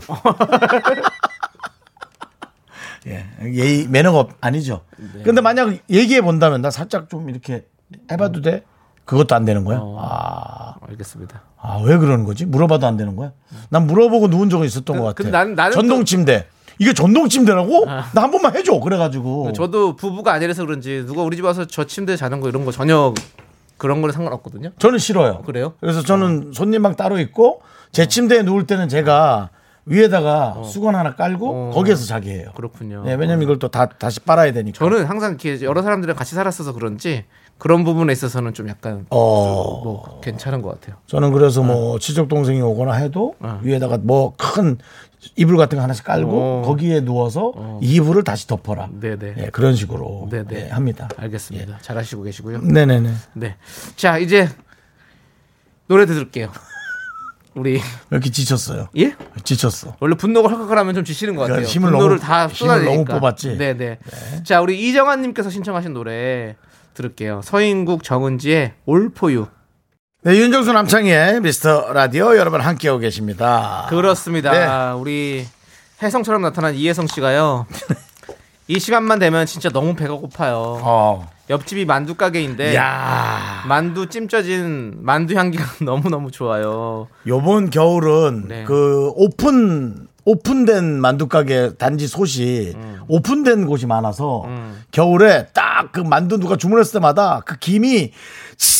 [3.05, 4.83] 예, 예의, 매너가 없- 아니죠.
[4.97, 5.23] 네.
[5.23, 7.65] 근데 만약 얘기해 본다면 나 살짝 좀 이렇게
[8.09, 8.63] 해봐도 돼?
[9.03, 9.79] 그것도 안 되는 거야?
[9.81, 9.97] 어.
[9.99, 11.41] 아, 알겠습니다.
[11.61, 12.45] 아, 왜 그러는 거지?
[12.45, 13.33] 물어봐도 안 되는 거야?
[13.67, 15.15] 난 물어보고 누운 적은 있었던 그- 것 같아.
[15.15, 16.47] 근데 난- 나는 전동 또- 침대.
[16.81, 17.87] 이게 전동 침대라고?
[18.13, 18.79] 나한 번만 해줘.
[18.79, 19.51] 그래가지고.
[19.51, 23.13] 저도 부부가 아니라서 그런지 누가 우리 집 와서 저 침대에 자는 거 이런 거 전혀
[23.79, 24.69] 그런 거는 상관없거든요.
[24.77, 25.41] 저는 싫어요.
[25.41, 25.73] 그래요?
[25.79, 27.61] 그래서 저는 손님방 따로 있고
[27.91, 29.49] 제 침대에 누울 때는 제가
[29.85, 31.71] 위에다가 수건 하나 깔고 어.
[31.73, 32.51] 거기에서 자게 해요.
[32.55, 33.01] 그렇군요.
[33.05, 34.77] 네, 왜냐면 이걸 또 다, 다시 빨아야 되니까.
[34.77, 37.25] 저는 항상 이렇게 여러 사람들이랑 같이 살았어서 그런지
[37.57, 40.97] 그런 부분에 있어서는 좀 약간 어, 뭐 괜찮은 것 같아요.
[41.07, 44.77] 저는 그래서 뭐 친척 동생이 오거나 해도 위에다가 뭐 큰
[45.35, 46.61] 이불 같은 거 하나씩 깔고 어.
[46.65, 48.89] 거기에 누워서 이불을 다시 덮어라.
[48.99, 49.35] 네네.
[49.37, 50.47] 예, 그런 식으로 네네.
[50.53, 51.09] 예, 합니다.
[51.17, 51.79] 알겠습니다.
[51.81, 52.59] 잘하시고 계시고요.
[52.61, 53.11] 네네네.
[53.33, 53.55] 네.
[53.95, 54.47] 자 이제
[55.87, 56.51] 노래 들을게요.
[57.55, 58.87] 우리 왜 이렇게 지쳤어요?
[58.97, 59.15] 예?
[59.43, 59.95] 지쳤어.
[59.99, 61.55] 원래 분노가 헐컥하면 좀 지시는 것 같아요.
[61.57, 63.13] 그러니까 힘을 분노를 너무- 다 힘을 너무 쏟아내니까.
[63.19, 63.57] 뽑았지.
[63.57, 63.99] 네네.
[64.45, 66.55] 자 우리 이정환님께서 신청하신 노래
[66.93, 67.41] 들을게요.
[67.43, 69.47] 서인국 정은지의 올포유.
[70.21, 73.85] 네, 윤정수 남창희의 미스터 라디오 여러분 함께하고 계십니다.
[73.89, 74.51] 그렇습니다.
[74.51, 74.99] 네.
[74.99, 75.45] 우리
[76.03, 77.65] 혜성처럼 나타난 이혜성 씨가요.
[78.67, 80.79] 이 시간만 되면 진짜 너무 배가 고파요.
[80.83, 81.29] 어.
[81.49, 87.07] 옆집이 만두 가게인데 야 만두 찜쪄진 만두 향기가 너무 너무 좋아요.
[87.25, 88.63] 요번 겨울은 네.
[88.65, 92.99] 그 오픈 오픈된 만두 가게 단지 솥이 음.
[93.07, 94.45] 오픈된 곳이 많아서
[94.91, 98.11] 겨울에 딱 그 만두 누가 주문했을 때마다 그 김이
[98.57, 98.78] 치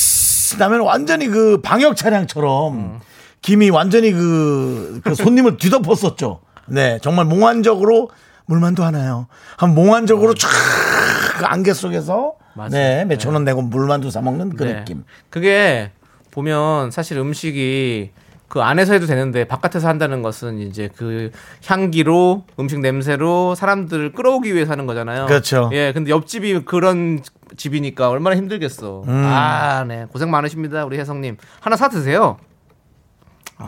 [0.58, 3.00] 나면 완전히 그 방역 차량처럼 음.
[3.42, 6.42] 김이 완전히 그, 그 손님을 뒤덮었었죠.
[6.68, 8.10] 네, 정말 몽환적으로
[8.46, 9.28] 물만두 하나요.
[9.58, 10.50] 한 몽환적으로 쫙
[11.40, 12.54] 그 안개 속에서 음.
[12.56, 12.70] 맞아요.
[12.72, 14.76] 네, 몇천 원 내고 물만두 사 먹는 그 네.
[14.76, 15.06] 느낌.
[15.30, 15.92] 그게
[16.32, 18.12] 보면 사실 음식이
[18.50, 21.30] 그 안에서 해도 되는데 바깥에서 한다는 것은 이제 그
[21.68, 25.28] 향기로 음식 냄새로 사람들을 끌어오기 위해서 하는 거잖아요.
[25.28, 25.70] 그렇죠.
[25.72, 27.22] 예, 근데 옆집이 그런
[27.56, 29.04] 집이니까 얼마나 힘들겠어.
[29.08, 29.24] 음.
[29.26, 30.06] 아, 네.
[30.12, 30.84] 고생 많으십니다.
[30.86, 31.38] 우리 혜성님.
[31.62, 32.38] 하나 사 드세요.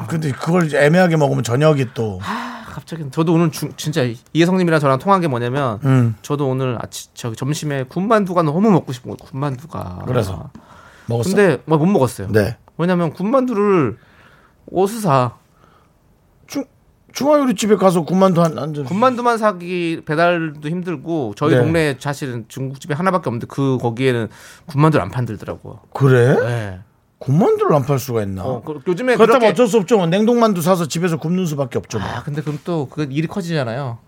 [0.08, 5.20] 근데 그걸 애매하게 먹으면 저녁이 또 아, 갑자기 저도 오늘 주- 진짜 이혜성님이랑 저랑 통한
[5.20, 6.16] 게 뭐냐면 음.
[6.22, 9.18] 저도 오늘 아침 저 점심에 군만두가 너무 먹고 싶은 거예요.
[9.18, 10.04] 군만두가.
[10.08, 10.50] 그래서
[11.08, 11.36] 먹었어.
[11.36, 12.30] 근데 뭐 못 먹었어요.
[12.32, 12.56] 네.
[12.78, 13.98] 왜냐면 군만두를
[14.74, 15.32] 어디서 사?
[16.48, 16.66] 중
[17.14, 18.86] 중화요리 집에 가서 군만두 한 한 점.
[18.86, 21.60] 군만두만 사기 배달도 힘들고 저희 네.
[21.62, 24.28] 동네에 사실은 중국집이 하나밖에 없는데 그 거기에는
[24.68, 25.80] 군만두를 안 판들더라고요.
[25.94, 26.36] 그래?
[26.40, 26.80] 네.
[27.20, 28.44] 군만두를 안 팔 수가 있나?
[28.44, 30.06] 어, 그, 요즘에 그렇다면 그렇게 어쩔 수 없죠.
[30.08, 32.00] 냉동만두 사서 집에서 굽는 수밖에 없죠.
[32.00, 32.08] 뭐.
[32.08, 34.00] 아 근데 그럼 또 그 일이 커지잖아요.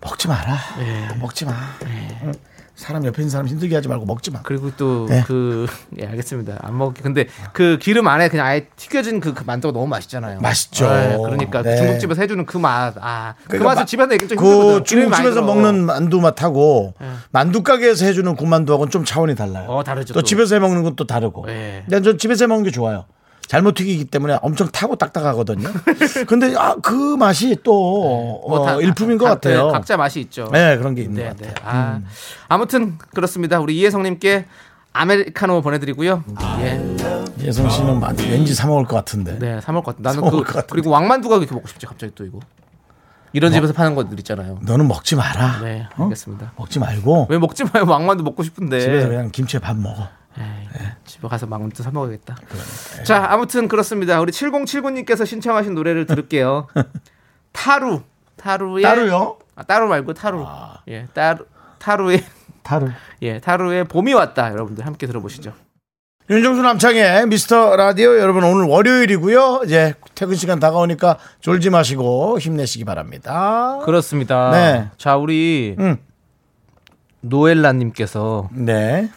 [0.00, 0.56] 먹지 마라.
[0.78, 1.08] 네.
[1.20, 1.52] 먹지 마.
[1.84, 2.32] 응.
[2.78, 4.40] 사람 옆에 있는 사람 힘들게 하지 말고 먹지 마.
[4.44, 5.24] 그리고 또 네.
[5.26, 6.58] 그예 알겠습니다.
[6.62, 10.40] 안 먹게 근데 그 기름 안에 그냥 아예 튀겨진 그, 그 만두가 너무 맛있잖아요.
[10.40, 10.88] 맛있죠.
[10.88, 11.76] 네, 그러니까 네.
[11.76, 15.42] 중국집에서 해주는 그 맛, 아 그 그러니까 맛을 마- 집에서 얘기 좀그 중국집에서.
[15.42, 16.94] 먹는 만두 맛하고
[17.32, 19.66] 만두 가게에서 해주는 군만두하고는 좀 차원이 달라요.
[19.68, 20.24] 어, 다르죠, 또 또.
[20.24, 21.46] 집에서 해 먹는 건 또 다르고.
[21.46, 21.82] 네.
[21.88, 23.06] 근데 전 집에서 해 먹는 게 좋아요.
[23.48, 25.68] 잘못 튀기기 때문에 엄청 타고 딱딱하거든요.
[26.28, 29.66] 근데 아, 그 맛이 또뭐 어, 다- 일품인 것 각- 같아요.
[29.66, 30.48] 네, 각자 맛이 있죠.
[30.52, 31.48] 네, 그런 게 있는 네, 것 네.
[31.48, 31.64] 같아요.
[31.66, 32.00] 아,
[32.48, 33.58] 아무튼 그렇습니다.
[33.58, 34.44] 우리 이혜성님께
[34.92, 36.24] 아메리카노 보내드리고요.
[36.60, 36.96] 예,
[37.42, 39.38] 예성 씨는 많이 왠지 사 먹을 것 같은데.
[39.38, 40.10] 네, 사 먹을 것 같아.
[40.14, 40.66] 나는 그것 같은데.
[40.70, 42.38] 그리고 왕만두가 그렇게 먹고 싶지 갑자기 또 이거.
[43.32, 44.58] 이런 집에서 파는 것들 있잖아요.
[44.62, 45.60] 너는 먹지 마라.
[45.62, 46.04] 네, 어?
[46.04, 46.52] 알겠습니다.
[46.56, 47.84] 먹지 말고 왜 먹지 마요?
[47.86, 48.80] 왕만두 먹고 싶은데.
[48.80, 50.08] 집에서 그냥 김치에 밥 먹어.
[50.38, 50.68] 에이,
[51.04, 52.36] 집에 가서 왕만두 사 먹어야겠다.
[53.04, 54.20] 자, 아무튼 그렇습니다.
[54.20, 56.68] 우리 7079님께서 신청하신 노래를 들을게요.
[57.52, 58.02] 타루.
[58.36, 59.38] 타루의 따로요?
[59.56, 60.46] 아, 따루 말고 타루.
[60.88, 61.44] 예, 따루
[61.78, 62.24] 타루의
[62.62, 62.90] 타루.
[63.22, 64.52] 예, 타루의 봄이 왔다.
[64.52, 65.52] 여러분들 함께 들어보시죠.
[66.30, 69.62] 윤정수 남창의 미스터 라디오 여러분 오늘 월요일이고요.
[69.64, 73.78] 이제 퇴근 시간 다가오니까 졸지 마시고 힘내시기 바랍니다.
[73.84, 74.50] 그렇습니다.
[74.50, 74.90] 네.
[74.98, 75.96] 자, 우리 음.
[77.22, 79.08] 노엘라 님께서 네.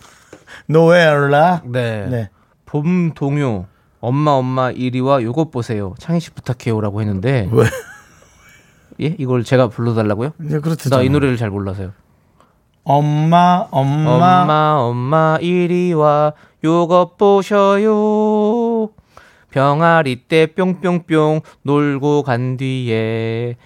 [0.68, 1.64] 노엘라.
[1.66, 2.30] 네, 네.
[2.66, 3.66] 봄 동요
[4.00, 5.94] 엄마 엄마 이리와 요것 보세요.
[6.00, 7.66] 창희 씨 부탁해요라고 했는데 왜?
[9.02, 10.32] 예, 이걸 제가 불러달라고요?
[10.38, 10.90] 네, 그렇죠.
[10.90, 11.92] 나 이 노래를 잘 몰라서요.
[12.84, 14.42] 엄마, 엄마.
[14.42, 18.90] 엄마 엄마 이리와 요것 보셔요.
[19.52, 23.58] 병아리 떼 뿅뿅뿅 놀고 간 뒤에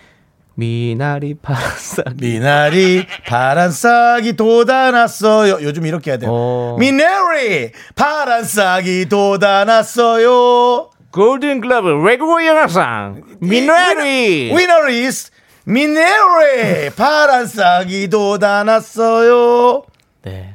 [0.56, 5.60] 미나리 파란싹 미나리 파란 싹이 돋아났어요.
[5.62, 6.30] 요즘 이렇게 해야 돼요.
[6.34, 6.78] 어.
[6.80, 10.89] 미나리 파란 싹이 돋아났어요.
[11.12, 15.32] 골든 글러브 외국어 영화상 미나리 winner is
[15.65, 19.84] 미네리 파란 싹이 돋아났어요.
[20.24, 20.55] 네.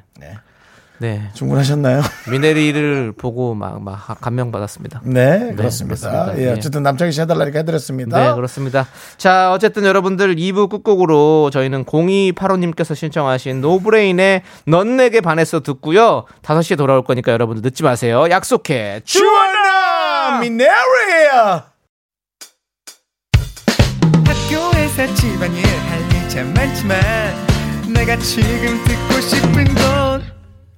[1.00, 1.14] 네.
[1.14, 1.30] 네.
[1.32, 2.02] 충분하셨나요?
[2.30, 5.00] 미네리를 보고 막, 막 감명 받았습니다.
[5.04, 6.10] 네, 그렇습니다.
[6.10, 6.38] 그렇습니다.
[6.38, 6.52] 예, 예.
[6.52, 8.28] 어쨌든 남창희 씨 해달라니까 해드렸습니다.
[8.28, 8.86] 네, 그렇습니다.
[9.16, 16.24] 자, 어쨌든 여러분들 2부 끝곡으로 저희는 0285님께서 신청하신 노브레인의 넌 내게 반했어 듣고요.
[16.42, 18.26] 5시에 돌아올 거니까 여러분들 늦지 마세요.
[18.30, 19.00] 약속해.
[19.04, 21.70] 주원아 미네리야
[24.26, 27.00] 학교에서 집안일 할일참 많지만
[27.94, 30.09] 내가 지금 듣고 싶은 건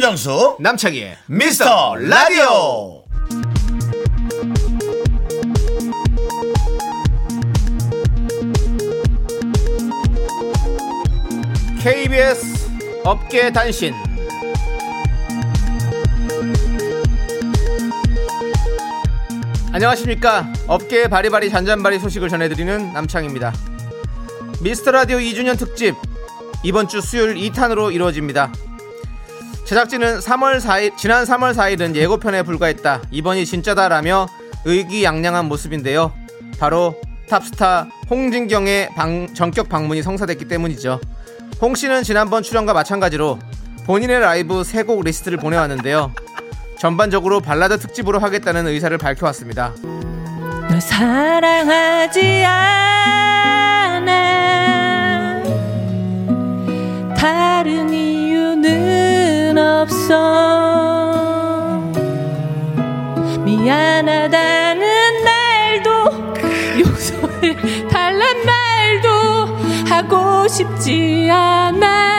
[0.00, 3.04] 윤정수 남창희의 미스터 라디오
[11.82, 12.70] KBS
[13.04, 13.92] 업계 단신.
[19.70, 20.50] 안녕하십니까.
[20.66, 23.52] 업계의 바리바리 잔잔바리 소식을 전해드리는 남창입니다.
[24.62, 25.94] 미스터 라디오 2주년 특집
[26.62, 28.50] 이번 주 수요일 2탄으로 이루어집니다.
[29.74, 33.02] 제작진은 3월 4일 지난 3월 4일은 예고편에 불과했다.
[33.12, 34.26] 이번이 진짜다라며
[34.64, 36.12] 의기양양한 모습인데요.
[36.58, 40.98] 바로 탑스타 홍진경의 방- 전격 방문이 성사됐기 때문이죠.
[41.62, 43.38] 홍 씨는 지난번 출연과 마찬가지로
[43.86, 46.12] 본인의 라이브 세 곡 리스트를 보내왔는데요.
[46.80, 49.72] 전반적으로 발라드 특집으로 하겠다는 의사를 밝혀왔습니다.
[50.68, 54.10] 널 사랑하지 않아
[57.16, 58.99] 다른 이유는
[59.80, 61.10] 없어
[63.44, 65.90] 미안하다는 말도
[66.80, 69.08] 용서를 달란 말도
[69.88, 72.10] 하고 싶지 않아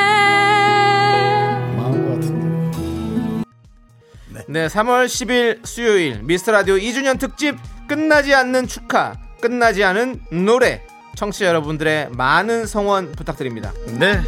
[4.47, 7.55] 네, 3월 10일 수요일 미스터 라디오 2주년 특집
[7.87, 10.81] 끝나지 않는 축하, 끝나지 않은 노래.
[11.15, 13.71] 청취자 여러분들의 많은 성원 부탁드립니다.
[13.97, 14.21] 네.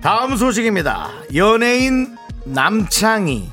[0.00, 1.08] 다음 소식입니다.
[1.34, 3.50] 연예인 남창희.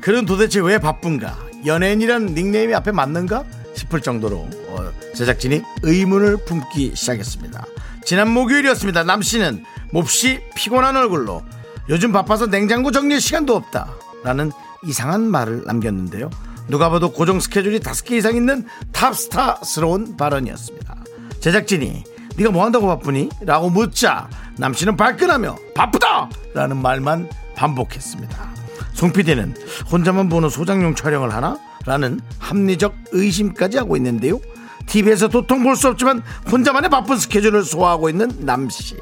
[0.00, 1.38] 그는 도대체 왜 바쁜가?
[1.64, 3.44] 연예인이란 닉네임이 앞에 맞는가?
[3.74, 7.64] 싶을 정도로 어, 제작진이 의문을 품기 시작했습니다.
[8.04, 9.04] 지난 목요일이었습니다.
[9.04, 11.42] 남 씨는 몹시 피곤한 얼굴로
[11.88, 13.94] 요즘 바빠서 냉장고 정리할 시간도 없다.
[14.24, 14.50] 라는
[14.84, 16.30] 이상한 말을 남겼는데요.
[16.68, 20.96] 누가 봐도 고정 스케줄이 다섯 개 이상 있는 탑스타스러운 발언이었습니다.
[21.40, 22.04] 제작진이
[22.36, 23.30] 네가 뭐 한다고 바쁘니?
[23.40, 26.28] 라고 묻자 남씨는 발끈하며 바쁘다!
[26.54, 28.54] 라는 말만 반복했습니다.
[28.92, 29.54] 송 PD는
[29.90, 31.58] 혼자만 보는 소장용 촬영을 하나?
[31.86, 34.38] 라는 합리적 의심까지 하고 있는데요.
[34.86, 38.96] TV에서 도통 볼 수 없지만 혼자만의 바쁜 스케줄을 소화하고 있는 남씨.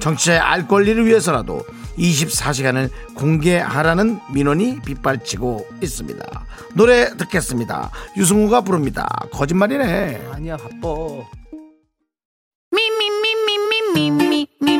[0.00, 1.62] 정치자의 알 권리를 위해서라도
[1.98, 6.24] 24시간을 공개하라는 민원이 빗발치고 있습니다.
[6.74, 7.90] 노래 듣겠습니다.
[8.16, 9.08] 유승우가 부릅니다.
[9.32, 10.28] 거짓말이네.
[10.32, 11.39] 아니야, 바빠.
[14.08, 14.79] me, me, me.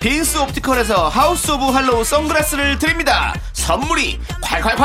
[0.00, 3.34] 빈스 옵티컬에서 하우스 오브 할로우 선글라스를 드립니다.
[3.52, 4.84] 선물이 콸콸콸!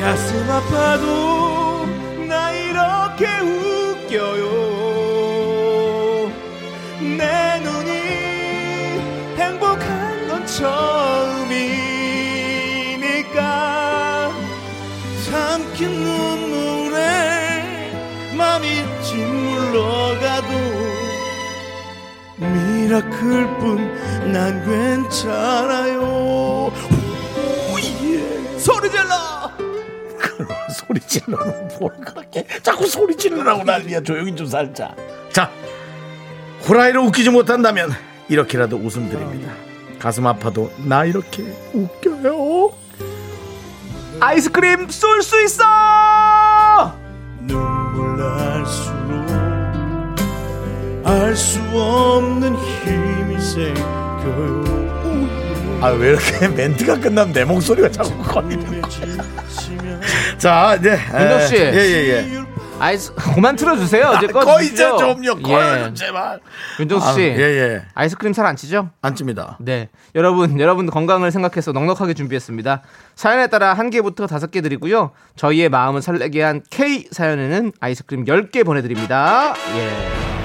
[0.00, 1.86] 가슴 아파도
[2.26, 4.50] 나 이렇게 웃겨요
[7.18, 7.90] 내 눈이
[9.36, 11.00] 행복한 건 처음이니까
[15.22, 16.09] 눈물이
[22.94, 23.78] 흐를 뿐
[24.32, 26.02] 난 괜찮아요.
[27.72, 28.58] Oh yeah.
[28.58, 29.50] 소리 질러!
[30.74, 31.38] 소리 지르는
[31.78, 32.44] 뭘 그렇게?
[32.62, 34.02] 자꾸 소리 지르라고 난리야.
[34.02, 34.94] 조용히 좀 살자.
[35.32, 35.50] 자
[36.68, 37.90] 호라이로 웃기지 못한다면
[38.28, 39.52] 이렇게라도 웃음 드립니다.
[40.00, 42.72] 가슴 아파도 나 이렇게 웃겨요.
[44.20, 45.64] 아이스크림 쏠 수 있어!
[47.42, 48.99] 눈물 날수록
[51.10, 54.64] 알 수 없는 힘이 생겨요
[55.82, 58.82] 아 왜 이렇게 멘트가 끝나면 내 목소리가 자꾸 걸리는 거야
[60.38, 61.56] 자 이제 윤정 씨.
[61.56, 62.40] 예예예
[62.78, 64.14] 아이스 그만 틀어주세요.
[64.16, 64.96] 이제 꺼 이제 꺼주십시오.
[64.98, 65.84] 좀요 꺼요 예.
[65.84, 66.40] 좀 제발
[66.78, 67.20] 윤정수 씨.
[67.20, 68.88] 예예 아이스크림 살 안 찌죠?
[69.02, 69.90] 안 찝니다 네.
[70.14, 72.80] 여러분, 여러분 건강을 생각해서 넉넉하게 준비했습니다.
[73.16, 75.10] 사연에 따라 한 개부터 다섯 개 드리고요.
[75.36, 79.54] 저희의 마음을 설레게 한 K 사연에는 아이스크림 10개 보내드립니다.
[79.76, 80.39] 예.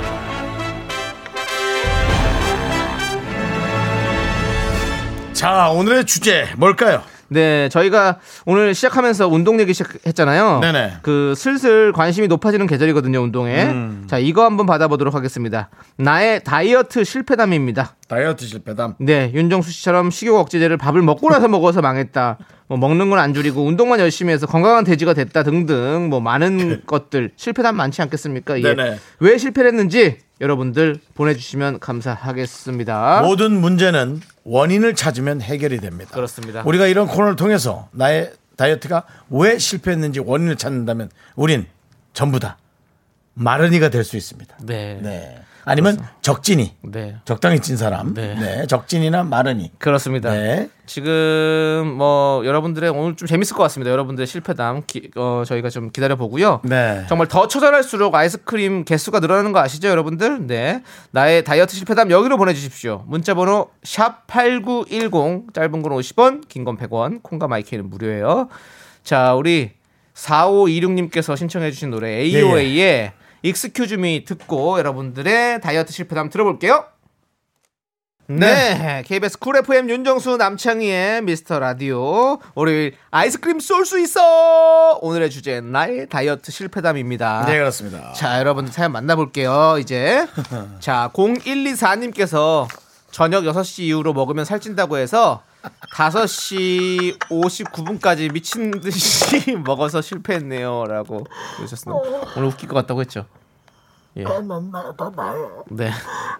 [5.35, 10.59] 자 오늘의 주제 뭘까요 네, 저희가 오늘 시작하면서 운동 얘기 시작했잖아요.
[10.59, 10.97] 네네.
[11.01, 13.63] 그 슬슬 관심이 높아지는 계절이거든요, 운동에.
[13.63, 14.03] 음.
[14.07, 15.71] 자, 이거 한번 받아보도록 하겠습니다.
[15.97, 17.95] 나의 다이어트 실패담입니다.
[18.07, 22.37] 다이어트 실패담 네, 윤정수 씨처럼 식욕 억제제를 밥을 먹고 나서 먹어서 망했다.
[22.67, 27.31] 뭐 먹는 건 안 줄이고 운동만 열심히 해서 건강한 돼지가 됐다 등등 뭐 많은 것들
[27.37, 28.59] 실패담 많지 않겠습니까?
[28.59, 28.75] 예.
[28.75, 28.99] 네네.
[29.19, 33.21] 왜 실패를 했는지 여러분들 보내주시면 감사하겠습니다.
[33.23, 36.11] 모든 문제는 원인을 찾으면 해결이 됩니다.
[36.13, 36.63] 그렇습니다.
[36.65, 41.65] 우리가 이런 코너를 통해서 나의 다이어트가 왜 실패했는지 원인을 찾는다면 우린
[42.13, 42.57] 전부 다
[43.33, 44.55] 마른이가 될 수 있습니다.
[44.61, 44.99] 네.
[45.01, 45.41] 네.
[45.65, 46.75] 아니면 적진이.
[46.83, 47.15] 네.
[47.25, 48.13] 적당히 찐 사람.
[48.13, 48.35] 네.
[48.35, 48.67] 네.
[48.67, 49.71] 적진이나 마른이.
[49.79, 50.31] 그렇습니다.
[50.31, 50.69] 네.
[50.85, 53.91] 지금 뭐 여러분들의 오늘 좀 재밌을 것 같습니다.
[53.91, 56.61] 여러분들의 실패담 기- 어, 저희가 좀 기다려 보고요.
[56.63, 57.03] 네.
[57.09, 60.45] 정말 더 처절할수록 아이스크림 개수가 늘어나는 거 아시죠, 여러분들?
[60.45, 60.83] 네.
[61.09, 63.03] 나의 다이어트 실패담 여기로 보내 주십시오.
[63.07, 68.49] 문자 번호 샵 #8910 짧은 건 50원, 긴 건 100원, 콩과 마이케이는 무료예요.
[69.03, 69.71] 자, 우리
[70.13, 73.11] 4526님께서 신청해 주신 노래 AOA의
[73.93, 76.85] Me 듣고 여러분들의 다이어트 실패담 들어볼게요.
[78.27, 79.03] 네.
[79.05, 82.39] KBS 쿨 FM 윤정수 남창희의 미스터 라디오.
[82.55, 84.97] 월요일 아이스크림 쏠 수 있어!
[85.01, 87.45] 오늘의 주제 나의 다이어트 실패담입니다.
[87.45, 88.13] 네, 그렇습니다.
[88.13, 90.25] 자, 여러분들 사연 만나볼게요, 이제.
[90.79, 92.67] 자, 0124님께서
[93.11, 95.43] 저녁 6시 이후로 먹으면 살찐다고 해서
[95.93, 100.85] 5시 59분까지 미친 듯이 먹어서 실패했네요.
[100.85, 101.25] 라고
[101.57, 102.01] 그러셨습니다.
[102.35, 103.25] 오늘 웃길 것 같다고 했죠.
[104.17, 104.23] 예.
[105.69, 105.91] 네.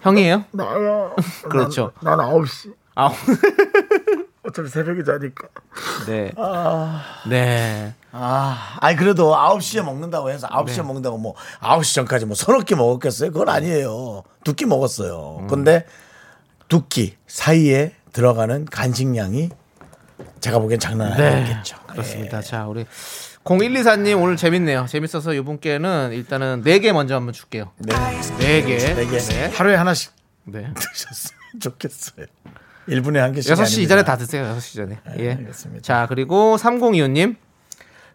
[0.02, 0.46] 형이에요?
[0.52, 1.16] 나요.
[1.50, 1.92] 그렇죠.
[2.02, 2.74] 난 9시.
[2.96, 3.12] 아,
[4.48, 5.48] 어차피 새벽에 자니까.
[6.08, 6.32] 네.
[7.28, 7.94] 네.
[8.14, 10.82] 아, 아니 그래도 9시에 먹는다고 해서 9시에 네.
[10.84, 13.32] 먹는다고 뭐 9시 전까지 뭐 서너 끼 먹었겠어요?
[13.32, 14.24] 그건 아니에요.
[14.46, 15.48] 두 끼 먹었어요.
[15.50, 15.86] 근데
[16.70, 17.94] 두 끼 사이에
[18.26, 19.50] 들어가는 간식량이
[20.40, 21.76] 제가 보기엔 장난 아니겠죠.
[21.76, 21.84] 네.
[21.92, 22.42] 그렇습니다.
[22.42, 22.86] 자, 우리
[23.44, 24.86] 0124님 오늘 재밌네요.
[24.88, 27.74] 재밌어서 이분께는 일단은 4개 먼저 한번 줄게요.
[27.78, 27.94] 네.
[27.94, 28.96] 4개.
[28.96, 29.48] 되게 네.
[29.54, 30.14] 하루에 하나씩
[30.46, 30.74] 네.
[30.74, 32.26] 드셨으면 좋겠어요.
[32.88, 33.52] 1분에 한 개씩.
[33.54, 34.46] 6시 이전에 다 드세요.
[34.56, 35.00] 6시 전에.
[35.20, 35.32] 예.
[35.34, 35.82] 알겠습니다.
[35.82, 37.36] 자, 그리고 3025님.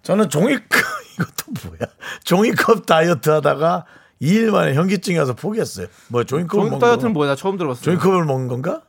[0.02, 0.62] 저는 종이컵
[1.20, 1.78] 이것도 뭐야?
[2.24, 3.84] 종이컵 다이어트 하다가
[4.22, 5.88] 2일 만에 현기증이 와서 포기했어요.
[6.08, 7.30] 뭐 종이컵을 종이 먹는 다이어트는 거- 뭐야?
[7.32, 7.84] 나 처음 들어봤어요.
[7.84, 8.80] 종이컵을 먹는 건가?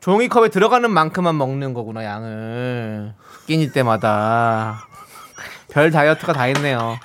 [0.00, 3.14] 종이컵에 들어가는 만큼만 먹는 거구나, 양을.
[3.46, 4.86] 끼니 때마다.
[5.70, 6.98] 별 다이어트가 다 있네요.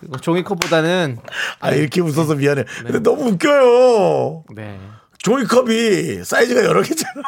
[0.00, 1.18] 그리고 종이컵보다는
[1.60, 2.64] 아 이렇게 웃어서 미안해.
[2.82, 4.44] 근데 너무 웃겨요.
[4.54, 4.78] 네.
[5.18, 7.22] 종이컵이 사이즈가 여러 개잖아.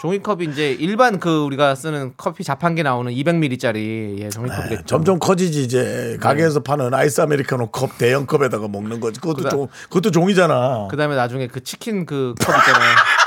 [0.00, 4.76] 종이컵이 이제 일반 그 우리가 쓰는 커피 자판기 나오는 200ml짜리 예, 종이컵이겠죠.
[4.76, 9.20] 네, 점점 커지지 이제 가게에서 파는 아이스 아메리카노 컵 대형 컵에다가 먹는 거지.
[9.20, 10.88] 그것도 그다- 종 그것도 종이잖아.
[10.90, 12.96] 그다음에 나중에 그 치킨 그 컵 있잖아요.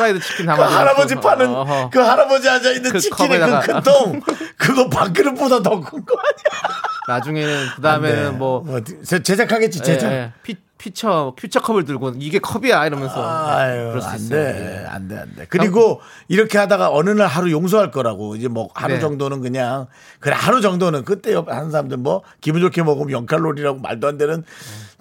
[0.00, 1.90] 프라이드 치킨 그 담아서 할아버지 그- 파는 어허.
[1.90, 4.20] 그 할아버지 앉아 있는 그 치킨의 컵에다가- 그 큰 통
[4.56, 6.70] 그거 밥그릇보다 더 큰 거 아니야?
[7.08, 8.30] 나중에는 그 다음에는 네.
[8.38, 8.64] 뭐
[9.04, 10.10] 제- 제작하겠지 제작.
[10.10, 10.32] 예, 예.
[10.42, 14.28] 피, 피처 피처 컵을 들고 이게 컵이야 이러면서 아유, 그럴 수안 있어요.
[14.52, 14.86] 돼.
[14.88, 15.46] 안 돼, 안 돼.
[15.50, 18.36] 그리고 이렇게 하다가 어느 날 하루 용서할 거라고.
[18.36, 19.00] 이제 뭐 하루 네.
[19.00, 19.88] 정도는 그냥,
[20.20, 24.42] 그래, 하루 정도는 그때 옆에 하는 사람들 뭐 기분 좋게 먹으면 0칼로리라고 말도 안 되는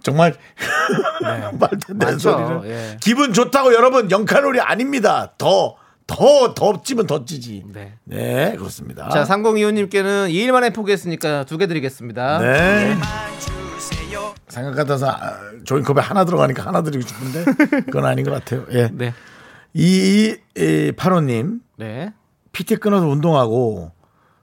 [0.03, 0.35] 정말
[1.21, 2.19] 말도 안 되는.
[2.19, 2.61] 소리를.
[2.65, 2.97] 예.
[3.01, 5.33] 기분 좋다고 여러분 0칼로리 아닙니다.
[5.37, 5.75] 더,
[6.07, 7.63] 더, 더 찌지.
[7.71, 7.93] 네.
[8.05, 9.09] 네, 그렇습니다.
[9.09, 12.39] 자, 3025님께는 2일 만에 포기했으니까 두 개 드리겠습니다.
[12.39, 12.95] 네.
[14.47, 17.45] 생각 같아서 아, 조인컵에 하나 들어가니까 하나 드리고 싶은데
[17.85, 18.65] 그건 아닌 것 같아요.
[18.71, 18.89] 예.
[18.91, 19.13] 네.
[19.73, 22.11] 이, 이 8호님 네.
[22.51, 23.91] PT 끊어서 운동하고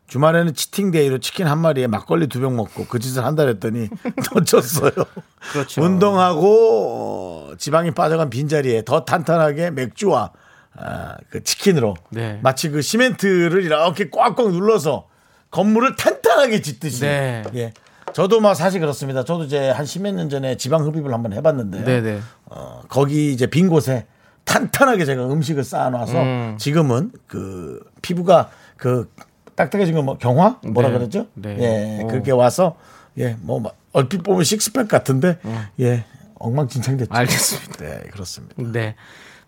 [0.06, 3.88] 주말에는 치팅데이로 치킨 한 마리에 막걸리 두 병 먹고 그 짓을 한 달 했더니
[4.24, 5.06] 더 쪘어요.
[5.52, 5.82] 그렇죠.
[5.82, 10.32] 운동하고 어, 지방이 빠져간 빈자리에 더 탄탄하게 맥주와
[10.78, 12.38] 아, 그 치킨으로 네.
[12.42, 15.08] 마치 그 시멘트를 이렇게 꽉꽉 눌러서
[15.50, 17.00] 건물을 탄탄하게 짓듯이.
[17.00, 17.42] 네.
[17.54, 17.72] 예.
[18.12, 19.24] 저도 막 사실 그렇습니다.
[19.24, 22.20] 저도 이제 한 십몇 년 전에 지방 흡입을 한번 해봤는데 네, 네.
[22.46, 24.06] 어, 거기 이제 빈 곳에
[24.44, 26.56] 탄탄하게 제가 음식을 쌓아놔서 음.
[26.58, 29.10] 지금은 그 피부가 그
[29.56, 30.98] 딱딱해진 거 뭐 경화 뭐라 네.
[30.98, 31.26] 그러죠?
[31.34, 31.56] 네.
[31.98, 32.06] 예, 오.
[32.08, 32.76] 그렇게 와서
[33.18, 35.58] 예, 뭐막 얼핏 보면 식스팩 같은데 음.
[35.80, 36.04] 예,
[36.38, 37.12] 엉망진창 됐죠.
[37.12, 37.78] 알겠습니다.
[37.84, 38.54] 네, 그렇습니다.
[38.58, 38.94] 네.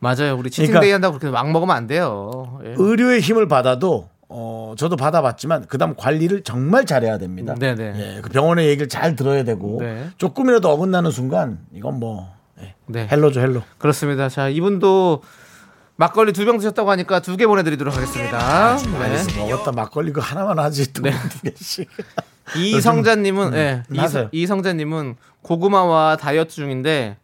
[0.00, 0.36] 맞아요.
[0.38, 2.58] 우리 치팅데이 그러니까- 한다고 그렇게 막 먹으면 안 돼요.
[2.64, 2.74] 예.
[2.76, 7.54] 의료의 힘을 받아도 어 저도 받아봤지만 그다음 관리를 정말 잘해야 됩니다.
[7.54, 8.16] 네네.
[8.16, 10.08] 예, 그 병원의 얘기를 잘 들어야 되고 네.
[10.18, 12.30] 조금이라도 어긋나는 순간 이건 뭐
[12.60, 13.06] 예, 네.
[13.10, 13.62] hell로죠 hell로.
[13.78, 14.28] 그렇습니다.
[14.28, 15.22] 자, 이분도
[15.98, 18.76] 막걸리 두 병 드셨다고 하니까 두 개 보내드리도록 하겠습니다.
[18.76, 19.38] 네.
[19.38, 21.88] 먹었다 막걸리 그 하나만 하지 두 개씩.
[22.56, 23.94] 이성자님은, 예, 음.
[24.32, 27.18] 이, 이성자님은 고구마와 다이어트 중인데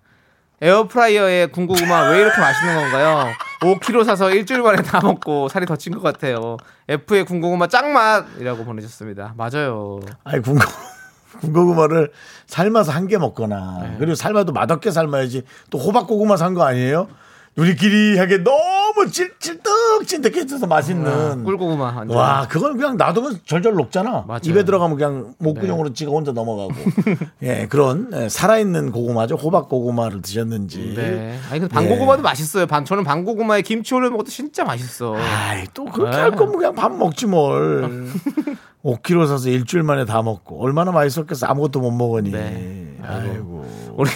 [0.61, 3.33] 에어프라이어에 군고구마 왜 이렇게 맛있는 건가요?
[3.61, 6.57] 5kg 사서 일주일 만에 다 먹고 살이 더 찐 것 같아요.
[6.89, 9.35] F의 군고구마 짱맛이라고 보내셨습니다.
[9.37, 10.01] 맞아요.
[10.25, 10.61] 아니 군고
[11.41, 12.13] 군고구마를
[12.47, 13.97] 삶아서 한 개 먹거나 네.
[13.99, 17.09] 그리고 삶아도 맛없게 삶아야지 또 호박고구마 산 거 아니에요?
[17.57, 22.17] 우리끼리 하게 너무 찔찔떡찐득해져서 맛있는 꿀고구마 완전.
[22.17, 24.25] 와, 그건 그냥 놔두면 절절 녹잖아.
[24.27, 24.41] 맞아요.
[24.45, 26.73] 입에 들어가면 그냥 목구멍으로 찍어 혼자 넘어가고.
[27.45, 29.37] 예, 그런 예, 살아있는 고구마죠.
[29.37, 30.95] 호박 고구마를 드셨는지.
[30.97, 31.39] 네.
[31.51, 32.67] 아니 근데 방고구마도 맛있어요.
[32.67, 35.15] 반 저는 방고구마에 김치 올려 먹어도 진짜 맛있어.
[35.17, 36.23] 아이, 또 그렇게 네.
[36.23, 38.11] 할 거면 그냥 밥 먹지 뭘.
[38.85, 40.61] 5kg 사서 일주일 만에 다 먹고.
[40.63, 41.47] 얼마나 맛있었겠어.
[41.47, 42.33] 아무것도 못 먹으니.
[42.33, 42.99] 네.
[43.03, 43.65] 아이고.
[43.97, 44.11] 우리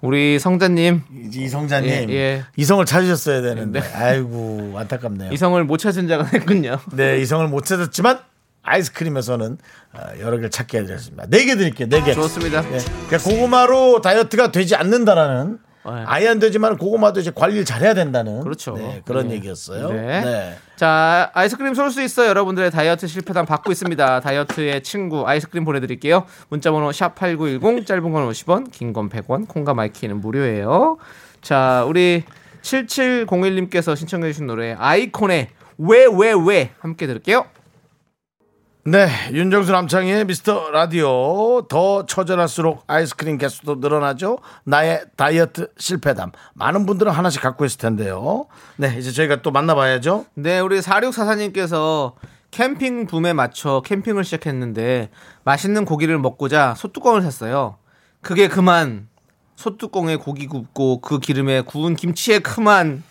[0.00, 1.90] 우리 성자님 이성자님.
[2.10, 2.44] 예, 예.
[2.56, 3.80] 이성을 찾으셨어야 되는데.
[3.80, 3.94] 네.
[3.94, 5.32] 아이고, 안타깝네요.
[5.32, 6.78] 이성을 못 찾은 자가 됐군요.
[6.92, 8.20] 네, 이성을 못 찾았지만
[8.62, 9.58] 아이스크림에서는
[9.94, 11.26] 어, 여러 개를 찾게 해드렸습니다.
[11.28, 11.88] 네 개 드릴게요.
[11.88, 12.12] 네 개.
[12.14, 12.62] 좋습니다.
[12.62, 12.78] 네.
[13.18, 15.92] 고구마로 다이어트가 되지 않는다라는 네.
[16.06, 18.74] 아예 안 되지만 고구마도 이제 관리를 잘해야 된다는 그렇죠.
[18.76, 19.34] 네, 그런 네.
[19.36, 19.88] 얘기였어요.
[19.90, 20.20] 네.
[20.20, 20.56] 네.
[20.76, 22.28] 자, 아이스크림 쏠 수 있어요.
[22.28, 24.20] 여러분들의 다이어트 실패담 받고 있습니다.
[24.20, 26.26] 다이어트의 친구 아이스크림 보내드릴게요.
[26.50, 30.98] 문자번호 샵 #8910 짧은 건 50원, 긴 건 100원, 콩과 마이케이는 무료예요.
[31.40, 32.24] 자, 우리
[32.62, 35.48] 7701님께서 신청해주신 노래 아이콘의
[35.78, 37.44] 왜 왜 왜 함께 들을게요.
[38.90, 44.38] 네, 윤정수 남창희의 미스터 라디오 더 처절할수록 아이스크림 개수도 늘어나죠.
[44.64, 48.46] 나의 다이어트 실패담 많은 분들은 하나씩 갖고 있을 텐데요.
[48.76, 50.24] 네, 이제 저희가 또 만나봐야죠.
[50.32, 52.14] 네, 우리 4644님께서
[52.50, 55.10] 캠핑 붐에 맞춰 캠핑을 시작했는데
[55.44, 57.76] 맛있는 고기를 먹고자 소뚜껑을 샀어요.
[58.22, 59.08] 그게 그만
[59.56, 63.02] 소뚜껑에 고기 굽고 그 기름에 구운 김치에 그만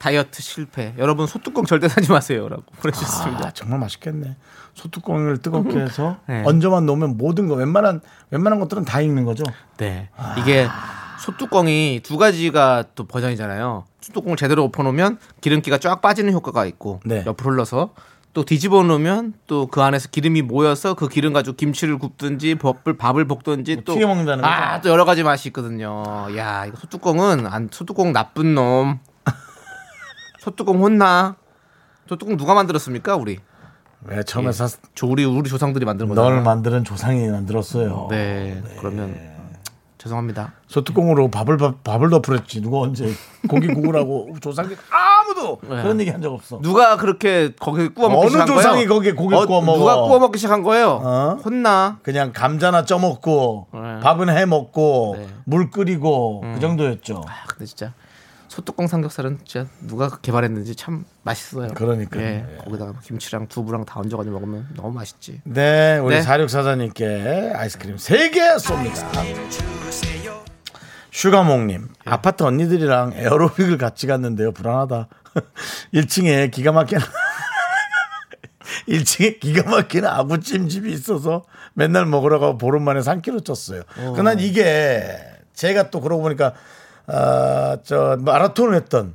[0.00, 0.94] 다이어트 실패.
[0.96, 3.48] 여러분 소뚜껑 절대 사지 마세요라고 보내주셨습니다.
[3.48, 4.34] 아, 정말 맛있겠네.
[4.74, 6.42] 소뚜껑을 뜨겁게 해서 네.
[6.46, 8.00] 얹어만 놓으면 모든 거 웬만한
[8.30, 9.44] 웬만한 것들은 다 익는 거죠.
[9.76, 10.08] 네.
[10.38, 10.66] 이게
[11.18, 13.84] 소뚜껑이 두 가지가 또 버전이잖아요.
[14.00, 17.22] 소뚜껑을 제대로 엎어놓으면 기름기가 쫙 빠지는 효과가 있고 네.
[17.26, 17.90] 옆으로 흘러서
[18.32, 23.26] 또 뒤집어 놓으면 또 그 안에서 기름이 모여서 그 기름 가지고 김치를 굽든지 밥을 밥을
[23.26, 24.82] 볶든지 또 튀겨 먹는다는 아, 거죠?
[24.82, 26.04] 또 여러 가지 맛이 있거든요.
[26.36, 29.00] 야, 이거 소뚜껑은 안 소뚜껑 나쁜 놈.
[30.38, 31.36] 소뚜껑 혼나.
[32.08, 33.38] 소뚜껑 누가 만들었습니까, 우리?
[34.04, 36.34] 왜 처음에 샀조 우리 우리 조상들이 만든 거잖아요.
[36.34, 38.06] 널 만드는 조상이 만들었어요.
[38.10, 38.62] 네.
[38.78, 39.14] 그러면
[39.98, 40.54] 죄송합니다.
[40.66, 42.62] 소뚜껑으로 밥을 밥- 밥을 덮으랬지.
[42.62, 43.12] 누가 언제
[43.50, 46.58] 고기 구우라고 조상이 아무도 그런 얘기 한 적 없어.
[46.62, 48.62] 누가 그렇게 거기 구워 먹기 어느 시작한 거예요?
[48.62, 49.78] 조상이 거기에 고기를 구워 먹어?
[49.78, 50.88] 누가 구워 먹기 시작한 거예요?
[51.02, 51.38] 어?
[51.44, 51.98] 혼나.
[52.02, 54.00] 그냥 감자나 쪄 먹고 네.
[54.00, 55.26] 밥은 해 먹고 네.
[55.44, 57.22] 물 끓이고 그 정도였죠.
[57.26, 57.92] 아, 근데 진짜
[58.50, 61.68] 소뚜껑 삼겹살은 진짜 누가 개발했는지 참 맛있어요.
[61.68, 62.20] 그러니까요.
[62.20, 62.56] 예, 예.
[62.64, 65.40] 거기다가 김치랑 두부랑 다 얹어가지고 먹으면 너무 맛있지.
[65.44, 66.22] 네, 우리 네.
[66.22, 69.22] 사육사장님께 아이스크림 3개 쏩니다.
[71.12, 74.50] 슈가몽님, 아파트 언니들이랑 에어로빅을 같이 갔는데요.
[74.50, 75.06] 불안하다.
[75.94, 77.04] 1층에 기가 막히는
[78.88, 81.44] 1층에 기가 막히는 아구찜 집이 있어서
[81.74, 83.84] 맨날 먹으러 가고 보름 만에 3kg 쪘어요.
[84.16, 85.16] 그난 이게
[85.54, 86.54] 제가 또 그러고 보니까
[87.12, 89.14] 아, 저 마라톤을 했던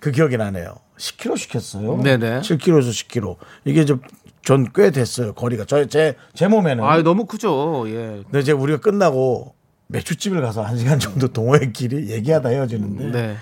[0.00, 0.74] 그 기억이 나네요.
[0.98, 1.94] 10kg 시켰어요.
[1.94, 2.02] 음.
[2.02, 2.40] 네네.
[2.40, 3.36] 7kg에서 10kg.
[3.64, 5.32] 이게 좀전꽤 됐어요.
[5.34, 6.82] 거리가 저제 제 몸에는.
[6.84, 7.84] 아, 너무 크죠.
[7.88, 8.22] 예.
[8.24, 9.54] 근데 이제 우리가 끝나고
[9.88, 13.36] 맥주집을 가서 한 시간 정도 동호회 길이 얘기하다 헤어지는데 네.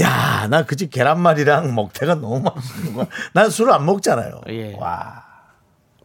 [0.00, 3.06] 야, 나 그 집 계란말이랑 먹태가 너무 맛있는 거야.
[3.34, 4.40] 난 술을 안 먹잖아요.
[4.48, 4.74] 예.
[4.78, 5.24] 와.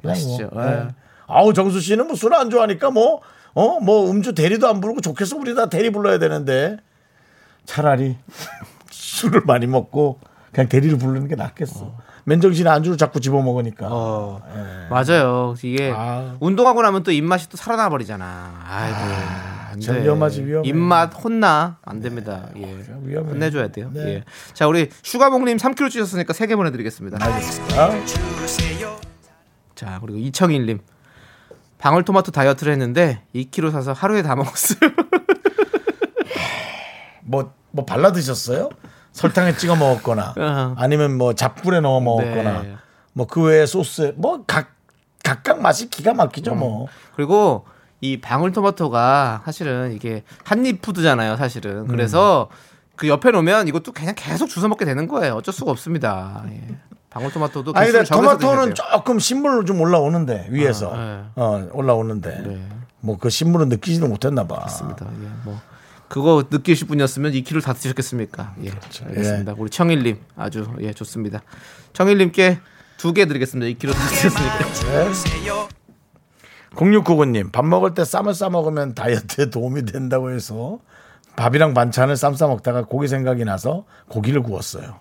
[0.03, 0.49] 맛있죠.
[0.53, 0.71] 뭐, 예.
[0.71, 0.87] 예.
[1.27, 3.21] 아우, 정수 씨는 뭐 술 안 좋아하니까 뭐,
[3.53, 5.37] 어, 뭐 음주 대리도 안 부르고 좋겠어.
[5.37, 6.77] 우리 다 대리 불러야 되는데
[7.77, 8.17] 차라리
[8.89, 10.19] 술을 많이 먹고
[10.51, 11.93] 그냥 대리를 부르는 게 낫겠어.
[12.23, 13.87] 맨정신에 안주를 자꾸 집어 먹으니까.
[13.89, 14.41] 어,
[14.89, 15.53] 맞아요.
[15.63, 16.35] 이게 아.
[16.39, 18.63] 운동하고 나면 또 입맛이 또 살아나 버리잖아.
[18.67, 18.97] 아이고.
[19.71, 20.03] 안참 돼.
[20.03, 20.67] 위험하지, 위험해.
[20.67, 22.49] 입맛 혼나 안 됩니다.
[22.57, 22.83] 예.
[23.03, 23.31] 위험해.
[23.31, 23.91] 혼내줘야 돼요.
[23.93, 24.07] 네.
[24.07, 24.23] 예.
[24.53, 27.23] 자, 우리 슈가봉님 3kg 찌셨으니까 3개 보내드리겠습니다.
[27.23, 27.91] 알겠습니다.
[29.75, 30.79] 자, 그리고 이청일님.
[31.77, 34.79] 방울토마토 다이어트를 했는데 2kg 사서 하루에 다 먹었어요.
[37.23, 38.69] 뭐, 뭐 발라 드셨어요?
[39.11, 40.75] 설탕에 찍어 먹었거나 어.
[40.77, 42.75] 아니면 뭐 잡꿀에 넣어 먹었거나 네.
[43.13, 44.71] 뭐그 외에 소스 뭐각
[45.23, 46.87] 각각 맛이 기가 막히죠 뭐.
[47.15, 47.65] 그리고
[48.01, 51.87] 이 방울토마토가 사실은 이게 한입 푸드잖아요, 사실은.
[51.87, 52.47] 그래서
[52.95, 55.33] 그 옆에 놓으면 이것도 그냥 계속 주워 먹게 되는 거예요.
[55.35, 56.43] 어쩔 수가 없습니다.
[56.49, 56.77] 예.
[57.09, 58.75] 방울토마토도 아니 근데 토마토는.
[58.75, 61.23] 조금 신물로 좀 올라오는데 위에서 아, 네.
[61.35, 62.59] 어 올라오는데
[63.01, 64.57] 뭐그 신물은 느끼지도 못했나 봐.
[64.61, 65.05] 맞습니다.
[65.23, 65.59] 예, 뭐
[66.09, 68.55] 그거 느끼실 분이었으면 2kg 다 드셨겠습니까?
[68.63, 68.71] 예,
[69.05, 69.53] 알겠습니다.
[69.57, 71.41] 우리 청일님 아주 예 좋습니다.
[71.93, 72.59] 청일님께
[72.97, 73.77] 두 개 드리겠습니다.
[73.77, 75.67] 2kg 다 드셨으니까.
[76.75, 80.79] 0699님 밥 먹을 때 쌈을 싸 먹으면 다이어트에 도움이 된다고 해서
[81.35, 84.99] 밥이랑 반찬을 쌈 싸 먹다가 고기 생각이 나서 고기를 구웠어요.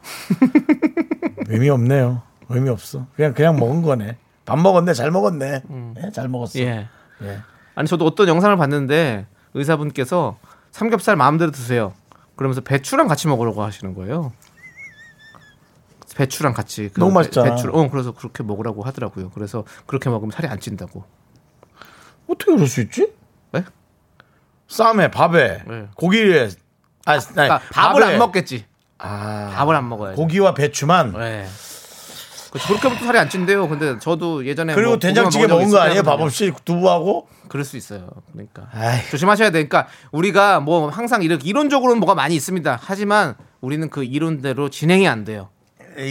[1.49, 2.23] 의미 없네요.
[2.49, 3.07] 의미 없어.
[3.17, 4.17] 그냥 그냥 먹은 거네.
[4.45, 4.93] 밥 먹었네.
[4.95, 5.63] 잘 먹었네.
[5.95, 6.59] 네, 잘 먹었어.
[6.61, 6.89] 예.
[7.23, 7.39] 예.
[7.75, 10.39] 아니 저도 어떤 영상을 봤는데 의사분께서
[10.77, 11.95] 삼겹살 마음대로 드세요.
[12.37, 14.35] 그러면서 배추랑 같이 먹으라고 하시는 거예요.
[16.15, 17.55] 배추랑 같이 그 너무 맛있잖아.
[17.57, 19.31] 배추, 어 그래서 그렇게 먹으라고 하더라고요.
[19.31, 21.05] 그래서 그렇게 먹으면 살이 안 찐다고.
[22.29, 23.11] 어떻게 그럴 수 있지?
[23.53, 23.65] 네?
[24.69, 25.89] 쌈에 밥에 네.
[25.95, 26.51] 고기에
[27.07, 28.67] 아, 아니, 그러니까 밥을 밥에 안 먹겠지.
[28.99, 30.17] 아, 밥을 안 먹어야지.
[30.17, 31.47] 고기와 배추만 네.
[32.51, 32.69] 그렇죠.
[32.69, 33.69] 그렇게 하면 또 살이 안 찐대요.
[33.69, 36.03] 근데 저도 예전에 그리고 뭐 된장찌개 먹은 거 아니에요?
[36.03, 36.21] 밥.
[36.21, 38.09] 없이 두부하고 그럴 수 있어요.
[38.33, 39.01] 그러니까 아이.
[39.11, 42.79] 조심하셔야 되니까 우리가 뭐 항상 이렇게 이론적으로는 뭐가 많이 있습니다.
[42.83, 45.49] 하지만 우리는 그 이론대로 진행이 안 돼요.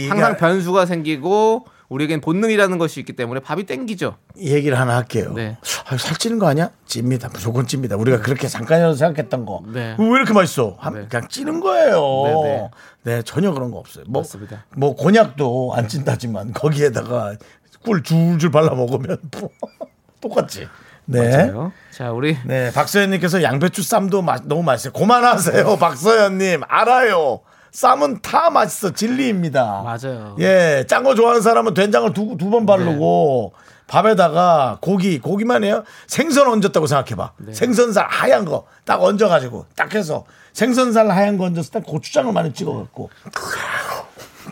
[0.08, 4.16] 항상 변수가 생기고 우리에겐 본능이라는 것이 있기 때문에 밥이 땡기죠.
[4.36, 5.32] 이 얘기를 하나 할게요.
[5.34, 5.56] 네.
[5.88, 6.70] 아, 살찌는 거 아니야?
[6.84, 7.28] 찝니다.
[7.32, 7.96] 무조건 찝니다.
[7.96, 9.62] 우리가 그렇게 잠깐이라도 생각했던 거.
[9.72, 9.94] 네.
[9.98, 10.76] 왜 이렇게 맛있어?
[10.80, 11.06] 한- 네.
[11.08, 12.00] 그냥 찌는 거예요.
[12.24, 12.70] 네, 네,
[13.16, 13.22] 네.
[13.22, 14.04] 전혀 그런 거 없어요.
[14.08, 14.64] 뭐, 맞습니다.
[14.76, 17.36] 뭐 곤약도 안 찐다지만 거기에다가
[17.84, 19.50] 꿀 줄줄 발라 먹으면 뭐
[20.20, 20.66] 똑같지.
[21.04, 21.46] 네.
[21.46, 21.72] 맞아요.
[21.92, 24.92] 자, 우리 네, 박서연님께서 양배추 쌈도 맛- 너무 맛있어요.
[24.92, 26.62] 그만하세요, 박서연님.
[26.66, 27.40] 알아요.
[27.80, 28.92] 쌈은 다 맛있어.
[28.94, 29.82] 진리입니다.
[29.84, 30.34] 맞아요.
[30.40, 33.52] 예, 짠 거 좋아하는 사람은 된장을 두 두 번 바르고
[33.86, 35.84] 밥에다가 고기, 고기만 해요.
[36.06, 37.32] 생선 얹었다고 생각해봐.
[37.52, 40.24] 생선살 하얀 거 딱 얹어가지고 딱 해서
[40.54, 43.10] 생선살 하얀 거 얹었을 때 고추장을 많이 찍어갖고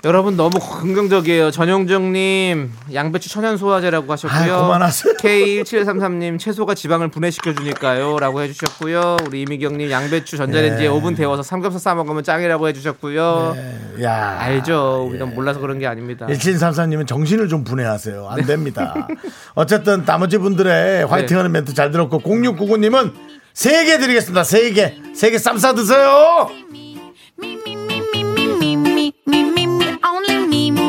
[0.05, 1.51] 여러분 너무 긍정적이에요.
[1.51, 4.39] 전용정님 양배추 천연 소화제라고 하셨고요.
[4.39, 5.15] 아이, 그만하세요.
[5.15, 9.17] K1733님 채소가 지방을 분해시켜 주니까요라고 해주셨고요.
[9.27, 10.95] 우리 이미경님 양배추 전자레인지에 네.
[10.95, 13.57] 5분 데워서 삼겹살 싸 먹으면 짱이라고 해주셨고요.
[14.03, 15.07] 야 알죠.
[15.09, 16.27] 우리가 몰라서 그런 게 아닙니다.
[16.27, 18.29] 1734님은 정신을 좀 분해하세요.
[18.29, 19.09] 안 됩니다.
[19.55, 23.13] 어쨌든 나머지 분들의 화이팅하는 멘트 잘 들었고 0699님은
[23.55, 24.45] 세 개 드리겠습니다.
[24.45, 24.97] 세 개.
[25.15, 26.49] 세 개 쌈 싸 드세요.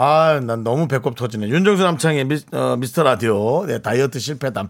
[0.00, 1.48] 아, 난 너무 배꼽 터지네.
[1.48, 3.66] 윤정수 남창의 미, 어, 미스터 라디오.
[3.66, 4.68] 네, 다이어트 실패담.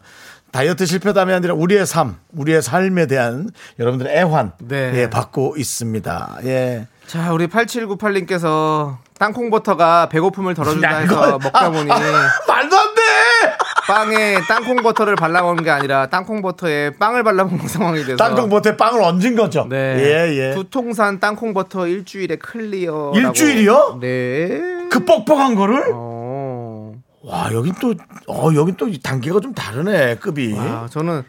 [0.51, 4.93] 다이어트 실패담이 아니라 우리의 삶, 우리의 삶에 대한 여러분들의 애환 네.
[4.95, 6.39] 예, 받고 있습니다.
[6.45, 6.87] 예.
[7.07, 11.99] 자, 우리 8798님께서 땅콩버터가 배고픔을 덜어준다 야, 해서 먹다 아, 보니 아,
[12.47, 12.77] 말도 안 돼.
[13.89, 18.77] 빵에 땅콩 버터를 발라먹은 게 아니라 땅콩 버터에 빵을 발라 먹는 상황이 돼서 땅콩 버터에
[18.77, 19.67] 빵을 얹은 거죠.
[19.69, 19.77] 네.
[19.99, 20.55] 예, 예.
[20.55, 23.13] 두 통 산 땅콩 버터 일주일에 clear.
[23.15, 23.99] 일주일이요?
[24.01, 24.61] 네.
[24.91, 26.93] 그 뻑뻑한 거를 어.
[27.23, 27.95] 와, 여긴 또
[28.27, 30.17] 어, 여긴 또 단계가 좀 다르네.
[30.17, 30.53] 급이.
[30.53, 31.23] 와, 저는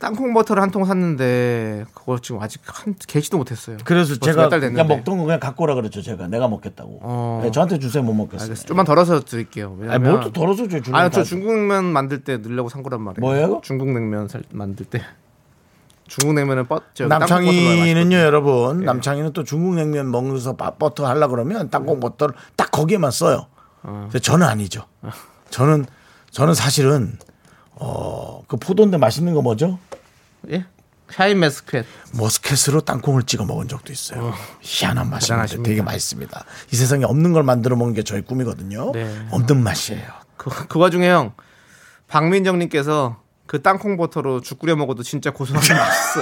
[0.00, 3.76] 땅콩 버터를 한 통 샀는데 그걸 지금 아직 한 개지도 못했어요.
[3.84, 4.86] 그래서 제가 그냥.
[4.88, 6.00] 먹던 거 그냥 갖고 오라 그랬죠.
[6.00, 6.98] 제가 내가 먹겠다고.
[7.02, 7.40] 어.
[7.44, 8.02] 네, 저한테 주세요.
[8.02, 8.44] 못 먹겠어요.
[8.46, 8.66] 알겠어요.
[8.66, 9.76] 좀만 덜어서 드릴게요.
[9.80, 13.02] 아니, 왜냐면 뭘 또 덜어서 줘 주는 아니, 저 중국냉면 만들 때 넣으려고 산 거란
[13.02, 13.20] 말이에요.
[13.20, 13.60] 뭐예요?
[13.62, 15.02] 중국냉면 살- 만들 때.
[16.08, 18.20] 중국 냉면은 뻗, 저 남창희는요, 예.
[18.22, 18.80] 여러분.
[18.84, 23.46] 남창희는 또 중국 냉면 먹으면서 밥 버터 하려 그러면 땅콩 버터를 딱 거기에만 써요.
[23.84, 24.00] 어.
[24.10, 24.86] 근데 저는 아니죠.
[25.50, 25.84] 저는
[26.32, 27.16] 저는 사실은
[27.80, 29.78] 어, 그 포도인데 맛있는 거 뭐죠?
[30.50, 30.64] 예?
[31.10, 31.84] 샤인 메스켓.
[32.12, 34.32] 머스켓으로 땅콩을 찍어 먹은 적도 있어요.
[34.60, 35.20] 희한한 맛입니다.
[35.26, 35.68] 대단하십니다.
[35.68, 36.44] 되게 맛있습니다.
[36.72, 38.92] 이 세상에 없는 걸 만들어 먹는 게 저희 꿈이거든요.
[38.92, 39.26] 네.
[39.30, 40.06] 없는 맛이에요.
[40.36, 41.32] 그, 그 와중에 형
[42.06, 46.20] 박민정님께서 그 땅콩 버터로 죽 끓여 먹어도 진짜 고소하게 맛있어.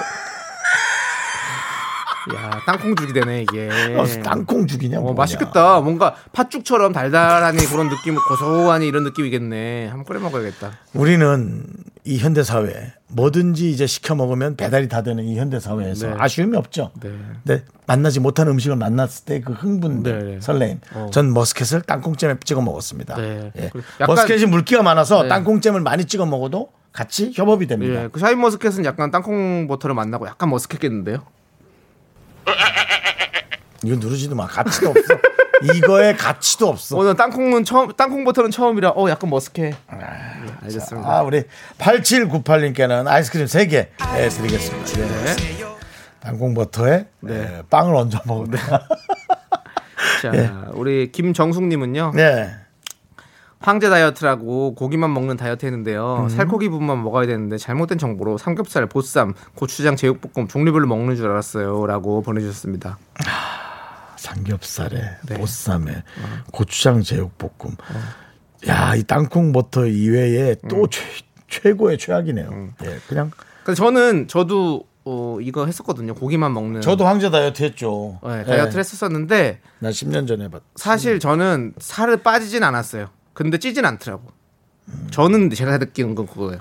[2.35, 3.69] 야 땅콩죽이 되네 이게.
[3.97, 5.01] 어, 땅콩죽이냐?
[5.01, 5.13] 어.
[5.15, 5.81] 맛있겠다.
[5.81, 9.87] 뭔가 팥죽처럼 달달하니 그런 느낌, 고소하니 이런 느낌이겠네.
[9.89, 10.73] 한번 끓여 먹어야겠다.
[10.95, 11.65] 우리는
[12.05, 16.15] 이 현대 사회 뭐든지 이제 시켜 먹으면 배달이 다 되는 이 현대 사회에서 네.
[16.19, 16.91] 아쉬움이 없죠.
[17.03, 17.11] 네.
[17.45, 20.41] 근데 만나지 못한 음식을 만났을 때 그 흥분, 네, 네.
[20.41, 20.81] 설레임.
[20.95, 21.09] 어.
[21.13, 23.17] 전 머스켓을 땅콩잼에 찍어 먹었습니다.
[23.17, 23.53] 네.
[23.59, 23.71] 예.
[24.01, 25.29] 약간- 머스캣이 물기가 많아서 네.
[25.29, 28.05] 땅콩잼을 많이 찍어 먹어도 같이 협업이 됩니다.
[28.05, 31.19] 예, 그 샤인 머스캣은 약간 땅콩 버터를 만나고 약간 머스캣겠는데요.
[33.85, 34.47] 이거 누르지도 마.
[34.47, 35.15] 가치도 없어.
[35.75, 36.97] 이거에 가치도 없어.
[36.97, 39.75] 오늘 땅콩은 처음 땅콩 버터는 처음이라 어 약간 머스캣.
[39.75, 39.77] 예,
[40.63, 41.09] 알겠습니다.
[41.09, 41.43] 아, 우리
[41.79, 45.25] 8798님께는 아이스크림 3개 예, 드리겠습니다.
[45.25, 45.37] 네.
[46.21, 48.87] 땅콩 버터에 예, 빵을 얹어 먹는다.
[50.23, 52.13] 자, 우리 김정숙님은요.
[52.15, 52.51] 네.
[53.61, 56.25] 황제 다이어트라고 고기만 먹는 다이어트 했는데요.
[56.25, 56.29] 음.
[56.29, 62.23] 살코기 부분만 먹어야 되는데 잘못된 정보로 삼겹살, 보쌈, 고추장, 제육볶음 종류별로 먹는 줄 알았어요 라고
[62.23, 62.99] 보내주셨습니다.
[64.19, 65.35] 삼겹살에 네.
[65.39, 66.43] 보쌈에 어.
[66.53, 67.77] 고추장 제육볶음.
[68.69, 70.87] 야, 이 땅콩 버터 이외에 또 음.
[70.91, 71.03] 최,
[71.49, 72.69] 최고의 최악이네요.
[72.85, 73.31] 예, 그냥
[73.65, 76.15] 그래서 저는 저도 어, 이거 했었거든요.
[76.15, 76.81] 고기만 먹는.
[76.83, 78.19] 저도 황제 다이어트 했죠.
[78.23, 80.63] 네, 다이어트를 예, 했었었는데 나 10년 전에 봤.
[80.77, 83.09] 사실 저는 살을 빠지진 않았어요.
[83.33, 84.33] 근데 찌진 않더라고.
[85.11, 86.61] 저는 제가 느끼는 건 그거예요.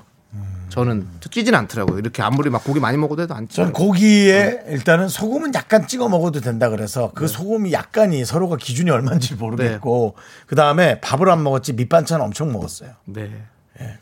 [0.69, 1.99] 저는 찌진 않더라고요.
[1.99, 3.73] 이렇게 아무리 막 고기 많이 먹어도 해도 안전 찌요.
[3.73, 10.15] 고기에 일단은 소금은 약간 찍어 먹어도 된다 그래서 그 소금이 약간이 서로가 기준이 얼마인지 모르겠고
[10.45, 12.91] 그 다음에 밥을 안 먹었지 밑반찬 엄청 먹었어요.
[13.05, 13.31] 네.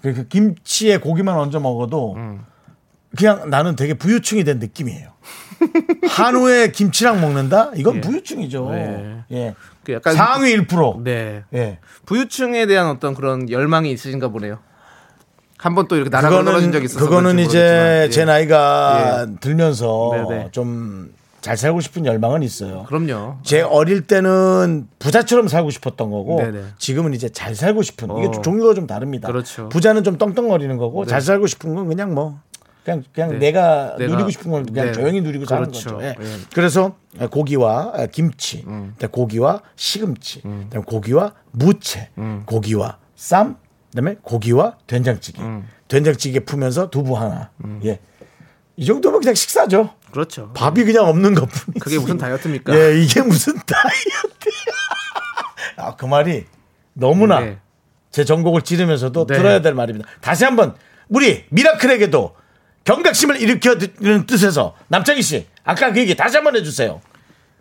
[0.01, 2.18] 그러니까 김치에 고기만 얹어 먹어도
[3.18, 5.11] 그냥 나는 되게 부유층이 된 느낌이에요.
[6.09, 7.72] 한우에 김치랑 먹는다?
[7.76, 8.70] 이건 부유층이죠.
[8.72, 9.24] 네.
[9.32, 9.55] 예.
[9.84, 11.03] 그 약간 상위 1%.
[11.03, 11.43] 네.
[11.53, 11.80] 예.
[12.05, 14.59] 부유층에 대한 어떤 그런 열망이 있으신가 보네요.
[15.58, 18.26] 한 번 또 이렇게 나락으로 떨어진 적이 있어서 그거는 이제 모르겠지만, 제 예.
[18.26, 20.49] 나이가 들면서 네네.
[20.51, 22.84] 좀잘 살고 싶은 열망은 있어요.
[22.88, 23.38] 그럼요.
[23.43, 26.62] 제 어릴 때는 부자처럼 살고 싶었던 거고 네네.
[26.78, 28.41] 지금은 이제 잘 살고 싶은 이게 어.
[28.41, 29.28] 종류가 좀 다릅니다.
[29.28, 29.70] 그렇죠.
[29.70, 32.39] 부자는 좀 떵떵거리는 거고 잘 살고 싶은 건 그냥 뭐
[32.84, 33.38] 그냥 그냥 네.
[33.39, 34.91] 내가, 내가- 누리고 싶은 걸 그냥 네.
[34.91, 35.95] 조용히 누리고 사는 그렇죠.
[35.95, 36.03] 거죠.
[36.06, 36.10] 예.
[36.20, 36.38] 예.
[36.53, 36.95] 그래서
[37.32, 42.10] 고기와 김치, 그다음에 고기와 시금치, 그다음에 고기와 무채,
[42.45, 43.58] 고기와 쌈,
[43.96, 45.41] 그다음에 고기와 된장찌개.
[45.88, 47.50] 된장찌개 풀면서 두부 하나.
[47.86, 48.00] 예.
[48.76, 49.96] 이 정도면 그냥 식사죠.
[50.12, 50.52] 그렇죠.
[50.54, 51.76] 밥이 그냥 없는 것뿐.
[51.80, 52.76] 그게 무슨 다이어트입니까?
[52.76, 54.74] 예, 이게 무슨 다이어트야.
[55.78, 56.46] 아, 그 말이
[56.93, 57.60] 너무나 네.
[58.12, 59.38] 제 전곡을 찌르면서도 네.
[59.38, 60.08] 들어야 될 말입니다.
[60.22, 60.76] 다시 한번
[61.08, 62.36] 우리 미라클에게도
[62.84, 67.02] 경각심을 일으켜 드리는 뜻에서 남창희 씨, 아까 그 얘기 다시 한번 해주세요.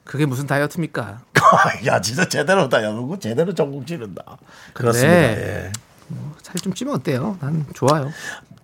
[0.05, 1.23] 그게 무슨 다이어트입니까?
[1.87, 2.83] 야, 진짜 제대로다.
[2.85, 4.37] 야, 그거 제대로 전곡 찌른다.
[4.75, 5.17] 그렇습니다.
[5.17, 5.73] 예.
[6.55, 7.37] 살 좀 찌면 어때요?
[7.41, 8.11] 난 좋아요.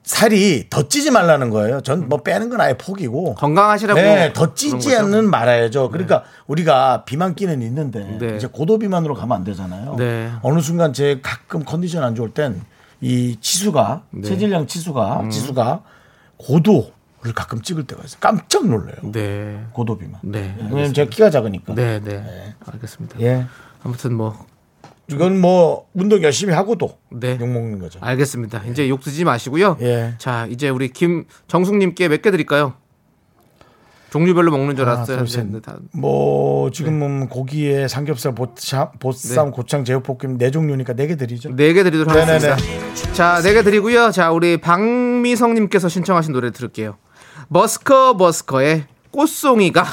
[0.04, 1.80] 살이 더 찌지 말라는 거예요.
[1.82, 3.34] 전 뭐 빼는 건 아예 포기고.
[3.34, 4.00] 건강하시라고.
[4.00, 4.88] 네, 더 찌지?
[4.90, 4.96] 네.
[4.96, 5.90] 않는 말아야죠.
[5.90, 8.36] 그러니까 우리가 비만기는 있는데 네.
[8.36, 9.96] 이제 고도 비만으로 가면 안 되잖아요.
[9.96, 10.30] 네.
[10.42, 12.62] 어느 순간 제 가끔 컨디션 안 좋을 땐
[13.02, 14.28] 이 치수가 네.
[14.28, 15.30] 체질량 치수가 음.
[15.30, 15.80] 지수가
[16.36, 18.18] 고도 를 가끔 찍을 때가 있어요.
[18.20, 18.96] 깜짝 놀래요.
[19.12, 19.62] 네.
[19.72, 20.20] 고도비만.
[20.22, 20.54] 네.
[20.58, 21.74] 예, 왜냐면 제가 키가 작으니까.
[21.74, 22.54] 네, 네.
[22.66, 23.20] 알겠습니다.
[23.20, 23.44] 예.
[23.84, 24.34] 아무튼 뭐
[25.10, 27.36] 이건 뭐 운동 열심히 하고도 네.
[27.40, 27.98] 욕 먹는 거죠.
[28.02, 28.62] 알겠습니다.
[28.70, 29.76] 이제 욕 드지 마시고요.
[29.80, 30.14] 예.
[30.18, 32.74] 자, 이제 우리 김정숙님께 몇 개 드릴까요?
[34.10, 35.18] 종류별로 먹는 줄 알았어요.
[35.18, 35.42] 둘, 셋.
[35.42, 39.50] 근데 다- 뭐 지금은 고기에 삼겹살, 보쌈, 보쌈 네.
[39.52, 41.54] 고창, 제육볶음 네 종류니까 네 개 드리죠.
[41.54, 42.12] 네 개 드리도록.
[42.14, 42.56] 하겠습니다.
[43.12, 44.10] 자, 네 개 드리고요.
[44.10, 46.96] 자, 우리 박미성님께서 신청하신 노래 들을게요.
[47.52, 49.84] 버스커 버스커의 꽃송이가.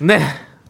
[0.00, 0.20] 네.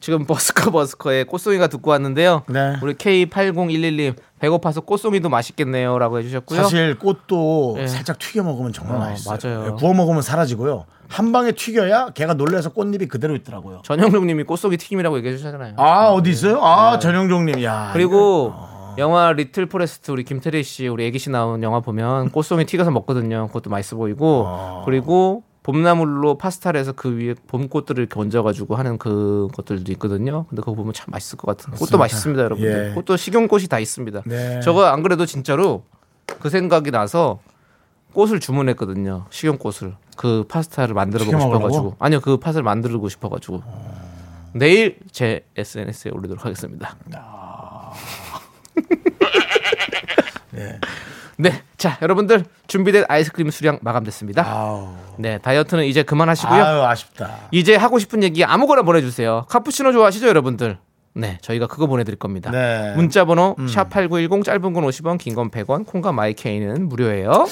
[0.05, 2.43] 지금 버스커 버스커의 꽃송이가 듣고 왔는데요.
[2.51, 2.77] 네.
[2.83, 6.63] 우리 K8011님 배고파서 꽃송이도 맛있겠네요라고 해주셨고요.
[6.63, 7.87] 사실 꽃도 예.
[7.87, 9.39] 살짝 튀겨 먹으면 정말 어, 맛있어요.
[9.61, 9.67] 맞아요.
[9.67, 10.85] 예, 구워 먹으면 사라지고요.
[11.09, 13.81] 한 방에 튀겨야 걔가 놀라서 꽃잎이 그대로 있더라고요.
[13.83, 15.75] 전영록님이 꽃송이 튀김이라고 얘기해 주셨잖아요.
[15.79, 16.63] 아 어 디 있어요?
[16.63, 17.93] 아 전영종님, 야 네.
[17.95, 18.53] 그리고
[18.99, 23.47] 영화 리틀 포레스트 우리 김태리 씨 우리 애기 씨 나온 영화 보면 꽃송이 튀겨서 먹거든요.
[23.47, 24.83] 그것도 맛있어 보이고 아.
[24.85, 30.45] 그리고 봄나물로 파스타를 해서 그 위에 봄꽃들을 이렇게 얹어가지고 하는 그 것들도 있거든요.
[30.45, 31.73] 근데 그거 보면 참 맛있을 것 같은.
[31.75, 32.91] 꽃도 맛있습니다, 여러분들.
[32.91, 32.95] 예.
[32.95, 34.23] 꽃도 식용꽃이 다 있습니다.
[34.27, 34.61] 네.
[34.61, 35.85] 저거 안 그래도 진짜로
[36.39, 37.41] 그 생각이 나서
[38.12, 39.25] 꽃을 주문했거든요.
[39.31, 41.41] 식용꽃을 그 파스타를 만들어 보고?
[41.41, 43.62] 싶어가지고 아니요 그 팥을 만들고 싶어가지고
[44.53, 46.95] 내일 제 SNS에 올리도록 하겠습니다.
[51.37, 54.43] 네, 자 여러분들 준비된 아이스크림 수량 마감됐습니다.
[54.43, 56.64] 아우, 네, 다이어트는 이제 그만하시고요.
[56.64, 57.30] 아유 아쉽다.
[57.51, 59.45] 이제 하고 싶은 얘기 아무거나 보내주세요.
[59.51, 60.78] 카푸치노 좋아하시죠, 여러분들?
[61.17, 62.51] 네, 저희가 그거 보내드릴 겁니다.
[62.51, 62.93] 네.
[62.97, 67.47] 문자번호 샵 #8910 짧은 건 50원, 긴 건 100원, 콩과 마이케이는 무료예요.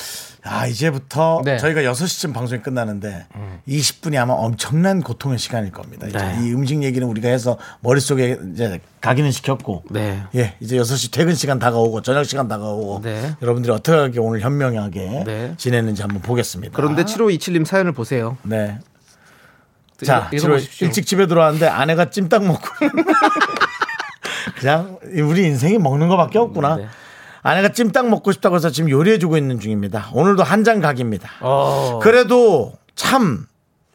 [0.45, 1.53] 아 이제부터 네.
[1.53, 1.59] 음.
[1.59, 3.27] 저희가 6시쯤 방송이 끝나는데
[3.69, 6.09] 20분이 아마 엄청난 고통의 시간일 겁니다.
[6.09, 6.39] 네.
[6.43, 10.23] 이 음식 얘기는 우리가 해서 머릿속에 이제 각인은 시켰고 네.
[10.35, 13.35] 예, 이제 6시 퇴근 시간 다가오고 저녁 시간 다가오고 네.
[13.41, 15.55] 여러분들이 어떻게 오늘 현명하게 네.
[15.57, 16.73] 지내는지 한번 보겠습니다.
[16.75, 18.37] 그런데 7527님 사연을 보세요.
[18.43, 18.79] 네.
[20.05, 20.87] 자, 읽어- 읽어보십시오.
[20.87, 22.63] 일찍 집에 들어왔는데 아내가 찜닭 먹고
[24.59, 26.77] 그냥 우리 인생이 먹는 거밖에 없구나.
[26.77, 26.87] 네.
[27.43, 30.09] 아내가 찜닭 먹고 싶다고 해서 지금 요리해주고 있는 중입니다.
[30.13, 31.29] 오늘도 한 장 각입니다.
[31.41, 31.99] 어.
[32.03, 33.47] 그래도 참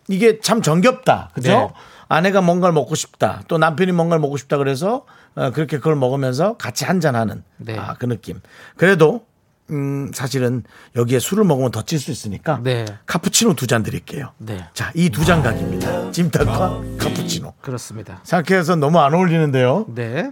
[0.10, 1.30] 이게 참 정겹다.
[1.34, 1.50] 그죠?
[1.50, 1.68] 네.
[2.10, 3.42] 아내가 뭔가를 먹고 싶다.
[3.48, 5.06] 또 남편이 뭔가를 먹고 싶다 그래서
[5.36, 7.78] 어, 그렇게 그걸 먹으면서 같이 한잔하는 네.
[7.78, 8.42] 아, 그 느낌.
[8.76, 9.26] 그래도
[9.72, 10.64] 음, 사실은
[10.96, 12.86] 여기에 술을 먹으면 더 찔 수 있으니까 네.
[13.06, 14.32] 카푸치노 두 잔 드릴게요.
[14.38, 14.66] 네.
[14.74, 16.12] 자, 이 두 잔 각입니다.
[16.12, 17.54] 찜닭과 카푸치노.
[17.62, 18.20] 그렇습니다.
[18.24, 19.88] 생각해서 너무 안 어울리는데요.
[19.94, 20.32] 네.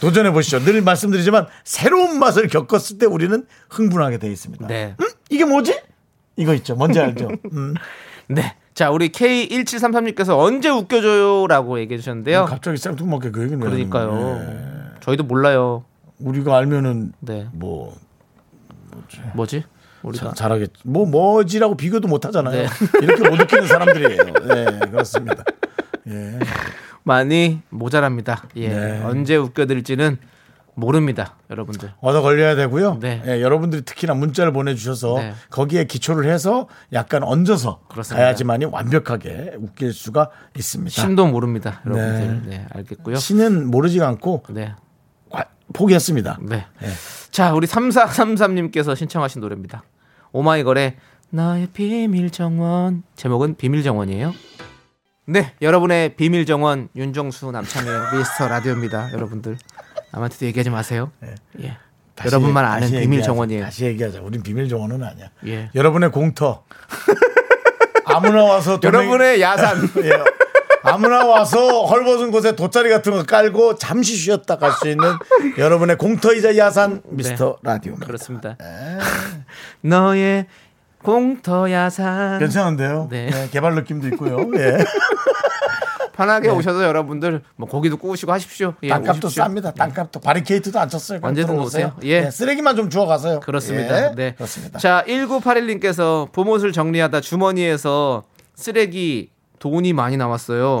[0.00, 0.60] 도전해 보시죠.
[0.60, 4.66] 늘 말씀드리지만 새로운 맛을 겪었을 때 우리는 흥분하게 되어 있습니다.
[4.68, 4.94] 네.
[5.00, 5.06] 음?
[5.30, 5.80] 이게 뭐지?
[6.36, 6.76] 이거 있죠.
[6.76, 7.30] 뭔지 알죠?
[7.52, 7.74] 음.
[8.28, 8.54] 네.
[8.74, 12.44] 자, 우리 K1733님께서 언제 웃겨줘요라고 얘기해 주셨는데요.
[12.44, 14.38] 갑자기 생뚱맞게 그 얘기는 그러니까요.
[14.38, 14.98] 네.
[15.00, 15.84] 저희도 몰라요.
[16.20, 17.48] 우리가 알면은 네.
[17.52, 17.96] 뭐
[19.34, 19.64] 뭐지?
[20.02, 20.70] 우리가 잘하겠.
[20.84, 22.52] 뭐 뭐지라고 비교도 못 하잖아요.
[22.62, 22.68] 네.
[23.02, 24.24] 이렇게 못 느끼는 사람들이에요.
[24.24, 25.42] 네, 그렇습니다.
[26.08, 26.38] 예.
[27.02, 28.44] 많이 모자랍니다.
[28.56, 28.68] 예.
[28.68, 29.02] 네.
[29.04, 30.18] 언제 웃겨드릴지는
[30.74, 31.90] 모릅니다, 여러분들.
[32.00, 32.98] 얻어 걸려야 되고요.
[33.00, 33.20] 네.
[33.26, 35.34] 예, 여러분들이 특히나 문자를 보내주셔서 네.
[35.50, 38.22] 거기에 기초를 해서 약간 얹어서 그렇습니다.
[38.22, 40.90] 가야지만이 완벽하게 웃길 수가 있습니다.
[41.02, 42.42] 신도 모릅니다, 여러분들.
[42.48, 43.16] 네, 알겠고요.
[43.16, 44.66] 신은 모르지가 않고 네.
[44.66, 44.76] 과-
[45.72, 46.38] 포기했습니다.
[46.42, 46.66] 네.
[46.82, 46.88] 예.
[47.30, 49.82] 자, 우리 3433님께서 신청하신 노래입니다.
[50.32, 50.96] 오마이걸의
[51.30, 53.02] 나의 비밀 정원.
[53.16, 54.32] 제목은 비밀 정원이에요.
[55.26, 59.58] 네, 여러분의 비밀 정원 윤정수 남창의 미스터 라디오입니다, 여러분들.
[60.12, 61.10] 남한테도 얘기하지 마세요.
[61.22, 61.34] 예.
[61.52, 61.76] 네.
[62.14, 63.26] 다시- 여러분만 아는 다시 비밀 얘기하자.
[63.26, 63.64] 정원이에요.
[63.64, 64.20] 다시 얘기하자.
[64.22, 65.28] 우린 비밀 정원은 아니야.
[65.46, 65.70] 예.
[65.74, 66.64] 여러분의 공터.
[68.06, 69.76] 아무나 와서 여러분의 야산.
[70.02, 70.10] 예.
[70.92, 75.04] 아무나 와서 헐벗은 곳에 돗자리 같은 거 깔고 잠시 쉬었다 갈 수 있는
[75.56, 77.94] 여러분의 공터이자 야산 미스터 라디오.
[77.98, 78.06] 네.
[78.06, 78.56] 그렇습니다.
[79.82, 80.46] 너의
[81.02, 82.38] 공터 야산.
[82.38, 83.08] 괜찮은데요?
[83.10, 83.30] 네.
[83.30, 84.38] 네, 개발 느낌도 있고요.
[84.56, 84.78] 예.
[86.14, 88.74] 편하게 오셔서 여러분들 뭐 고기도 구우시고 하십시오.
[88.82, 89.44] 예, 땅값도 오십시오.
[89.44, 89.72] 쌉니다.
[89.74, 91.20] 땅값도 바리케이트도 안 쳤어요.
[91.22, 91.56] 언제든.
[91.56, 91.92] 오세요.
[92.02, 92.22] 예.
[92.22, 93.38] 네, 쓰레기만 좀 주워 가세요.
[93.38, 94.06] 그렇습니다.
[94.10, 94.34] 예, 네.
[94.34, 94.80] 그렇습니다.
[94.80, 98.24] 자, 1981님께서 봄옷을 정리하다 주머니에서
[98.56, 100.80] 쓰레기 돈이 많이 나왔어요.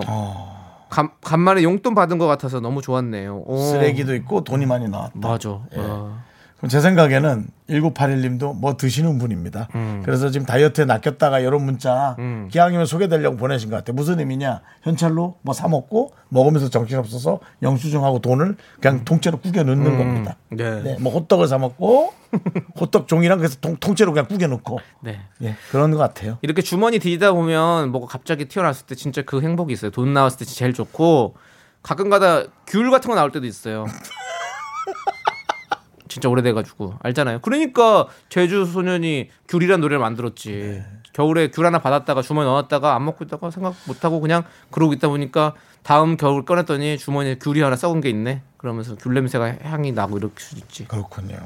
[0.90, 3.42] 간, 간만에 용돈 받은 것 같아서 너무 좋았네요.
[3.46, 3.58] 오.
[3.58, 5.12] 쓰레기도 있고 돈이 많이 나왔다.
[5.14, 5.60] 맞아.
[5.74, 5.78] 예.
[5.78, 6.18] 어.
[6.58, 9.68] 그럼 제 생각에는 1981님도 뭐 드시는 분입니다.
[9.76, 10.02] 음.
[10.04, 12.16] 그래서 지금 다이어트에 낚였다가 이런 문자
[12.50, 13.94] 기왕이면 소개되려고 보내신 것 같아요.
[13.94, 14.60] 무슨 의미냐?
[14.82, 20.36] 현찰로 뭐 사 먹고 먹으면서 정신없어서 영수증하고 돈을 그냥 통째로 구겨 넣는 겁니다.
[20.52, 20.56] 음.
[20.56, 20.82] 네.
[20.82, 22.12] 네, 뭐 호떡을 사 먹고
[22.80, 25.20] 호떡 종이랑 그래서 통, 통째로 그냥 구겨 넣고 네.
[25.42, 26.38] 예, 그런 것 같아요.
[26.42, 29.90] 이렇게 주머니 뒤지다 보면 뭐가 갑자기 튀어나왔을 때 진짜 그 행복이 있어요.
[29.90, 31.36] 돈 나왔을 때 제일 좋고
[31.82, 33.86] 가끔가다 귤 같은 거 나올 때도 있어요.
[36.08, 37.40] 진짜 오래돼가지고 알잖아요.
[37.40, 40.82] 그러니까 제주 소년이 귤이란 노래를 만들었지.
[41.12, 45.08] 겨울에 귤 하나 받았다가 주머니 넣었다가 안 먹고 있다가 생각 못 하고 그냥 그러고 있다
[45.08, 48.42] 보니까 다음 겨울 꺼냈더니 주머니에 귤이 하나 썩은 게 있네.
[48.56, 50.86] 그러면서 귤 냄새가 향이 나고 이럴 수 있지.
[50.86, 51.36] 그렇군요.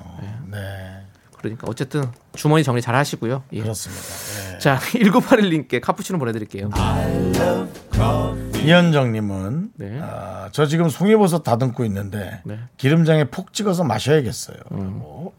[0.51, 0.59] 네,
[1.39, 2.05] 그러니까 어쨌든
[2.35, 3.45] 주머니 정리 잘 하시고요.
[3.53, 3.61] 예.
[3.63, 4.55] 그렇습니다.
[4.55, 4.59] 예.
[4.59, 6.71] 자, 1981님께 카푸치노 보내드릴게요.
[8.67, 9.99] 이현정님은 네.
[10.03, 12.59] 아, 저 지금 송이버섯 다듬고 있는데 네.
[12.77, 14.57] 기름장에 푹 찍어서 마셔야겠어요.
[14.71, 15.33] 뭐,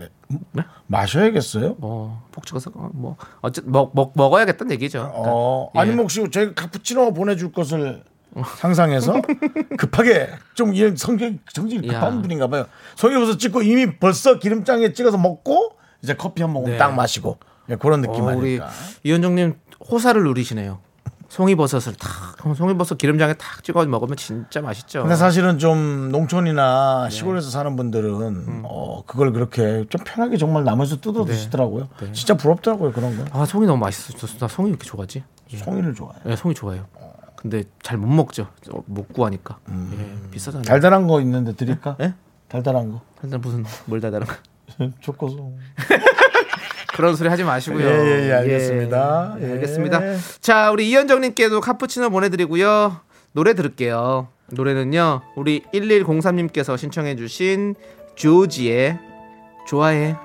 [0.52, 0.64] 네.
[0.88, 1.78] 마셔야겠어요?
[1.80, 5.00] 어, 폭 찍어서 어, 뭐 어쨌든 먹, 먹 먹어야겠다는 얘기죠.
[5.00, 5.80] 그러니까, 어, 예.
[5.80, 8.04] 아니면 혹시 저희가 카푸치노 보내줄 것을
[8.58, 9.22] 상상해서
[9.78, 12.22] 급하게 좀 이런 성격 성질이 급한 야.
[12.22, 12.66] 분인가 봐요.
[12.96, 16.78] 송이버섯 찍고 이미 벌써 기름장에 찍어서 먹고 이제 커피 한 모금 네.
[16.78, 17.38] 딱 마시고
[17.70, 18.70] 예, 그런 느낌 어, 우리 아닐까.
[19.04, 19.56] 이현정님
[19.90, 20.80] 호사를 누리시네요.
[21.34, 25.02] 송이버섯을 탁 송이버섯 기름장에 탁 찍어 먹으면 진짜 맛있죠.
[25.02, 26.12] 근데 사실은 좀 네.
[26.12, 28.62] 농촌이나 시골에서 사는 분들은 음.
[28.66, 31.32] 어, 그걸 그렇게 좀 편하게 정말 나무에서 뜯어 네.
[31.34, 31.90] 드시더라고요.
[32.14, 33.26] 진짜 부럽더라고요 그런 거.
[33.32, 34.38] 아 송이 너무 맛있었어.
[34.38, 35.24] 나 송이 왜 이렇게 좋아하지?
[35.56, 36.20] 송이를 좋아해.
[36.24, 36.86] 네, 송이 좋아해요.
[37.36, 38.48] 근데 잘 못 먹죠.
[38.72, 39.58] 어, 못 구하니까.
[39.72, 40.62] 예, 비싸잖아요.
[40.62, 40.66] 음.
[40.66, 41.98] 달달한 거 있는데 드릴까?
[42.02, 42.14] 예?
[42.48, 43.02] 달달한 거.
[43.24, 44.36] 일단 무슨 뭘 달달한 거.
[45.02, 45.58] 초코송.
[46.94, 47.86] 그런 소리 하지 마시고요.
[47.86, 49.38] 예, 예, 예, 알겠습니다.
[49.42, 49.52] 예, 예.
[49.54, 50.02] 알겠습니다.
[50.40, 53.02] 자, 우리 이현정님께도 카푸치노 보내드리고요.
[53.34, 54.28] 노래 들을게요.
[54.52, 57.76] 노래는요, 우리 1103님께서 신청해주신
[58.16, 59.00] 조지의
[59.68, 60.16] 좋아해.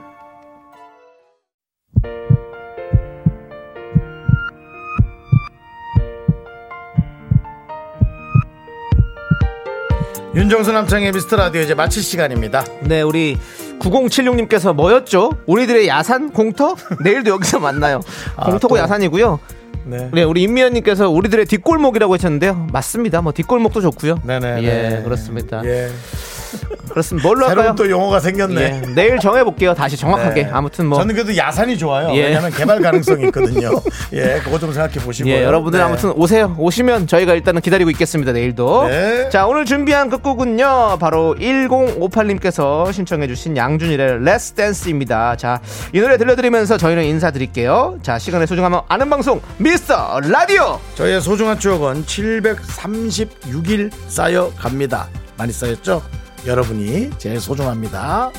[10.35, 12.64] 윤정수 남창의 미스터 라디오 이제 마칠 시간입니다.
[12.83, 13.39] 네, 우리
[13.79, 15.31] 9076님께서 뭐였죠?
[15.47, 16.76] 우리들의 야산 공터?
[17.03, 18.01] 내일도 여기서 만나요.
[18.37, 18.81] 공터고 또.
[18.81, 19.39] 야산이고요.
[19.85, 20.11] 네.
[20.12, 22.66] 네, 우리 임미연님께서 우리들의 뒷골목이라고 하셨는데요.
[22.72, 23.22] 맞습니다.
[23.22, 24.16] 뭐 뒷골목도 좋고요.
[24.22, 24.62] 네네.
[24.64, 25.64] 예, 그렇습니다.
[25.64, 25.89] 예.
[26.88, 27.28] 그렇습니다.
[27.28, 27.62] 뭘로 할까요?
[27.62, 28.61] 새로운 또 용어가 생겼네.
[28.61, 29.74] 예, 내일 정해볼게요.
[29.74, 30.44] 다시 정확하게.
[30.44, 30.51] 네.
[30.53, 30.99] 아무튼 뭐.
[30.99, 32.14] 저는 그래도 야산이 좋아요.
[32.14, 32.24] 예.
[32.26, 33.70] 왜냐하면 개발 가능성이 있거든요.
[34.12, 35.32] 예, 그거 좀 생각해 보시고요.
[35.32, 35.84] 예, 여러분들 네.
[35.84, 36.55] 아무튼 오세요.
[36.59, 38.32] 오시면 저희가 일단은 기다리고 있겠습니다.
[38.32, 38.88] 내일도.
[38.88, 39.28] 네.
[39.30, 40.99] 자, 오늘 준비한 끝곡은요.
[40.99, 45.36] 바로 1058님께서 신청해주신 양준일의 Let's Dance입니다.
[45.36, 45.61] 자,
[45.92, 47.99] 이 노래 들려드리면서 저희는 인사드릴게요.
[48.03, 50.80] 자, 시간의 소중함을 아는 방송 미스터 라디오.
[50.94, 55.09] 저희의 소중한 추억은 736일 쌓여 갑니다.
[55.36, 56.03] 많이 쌓였죠?
[56.49, 58.32] 여러분이 제일 소중합니다.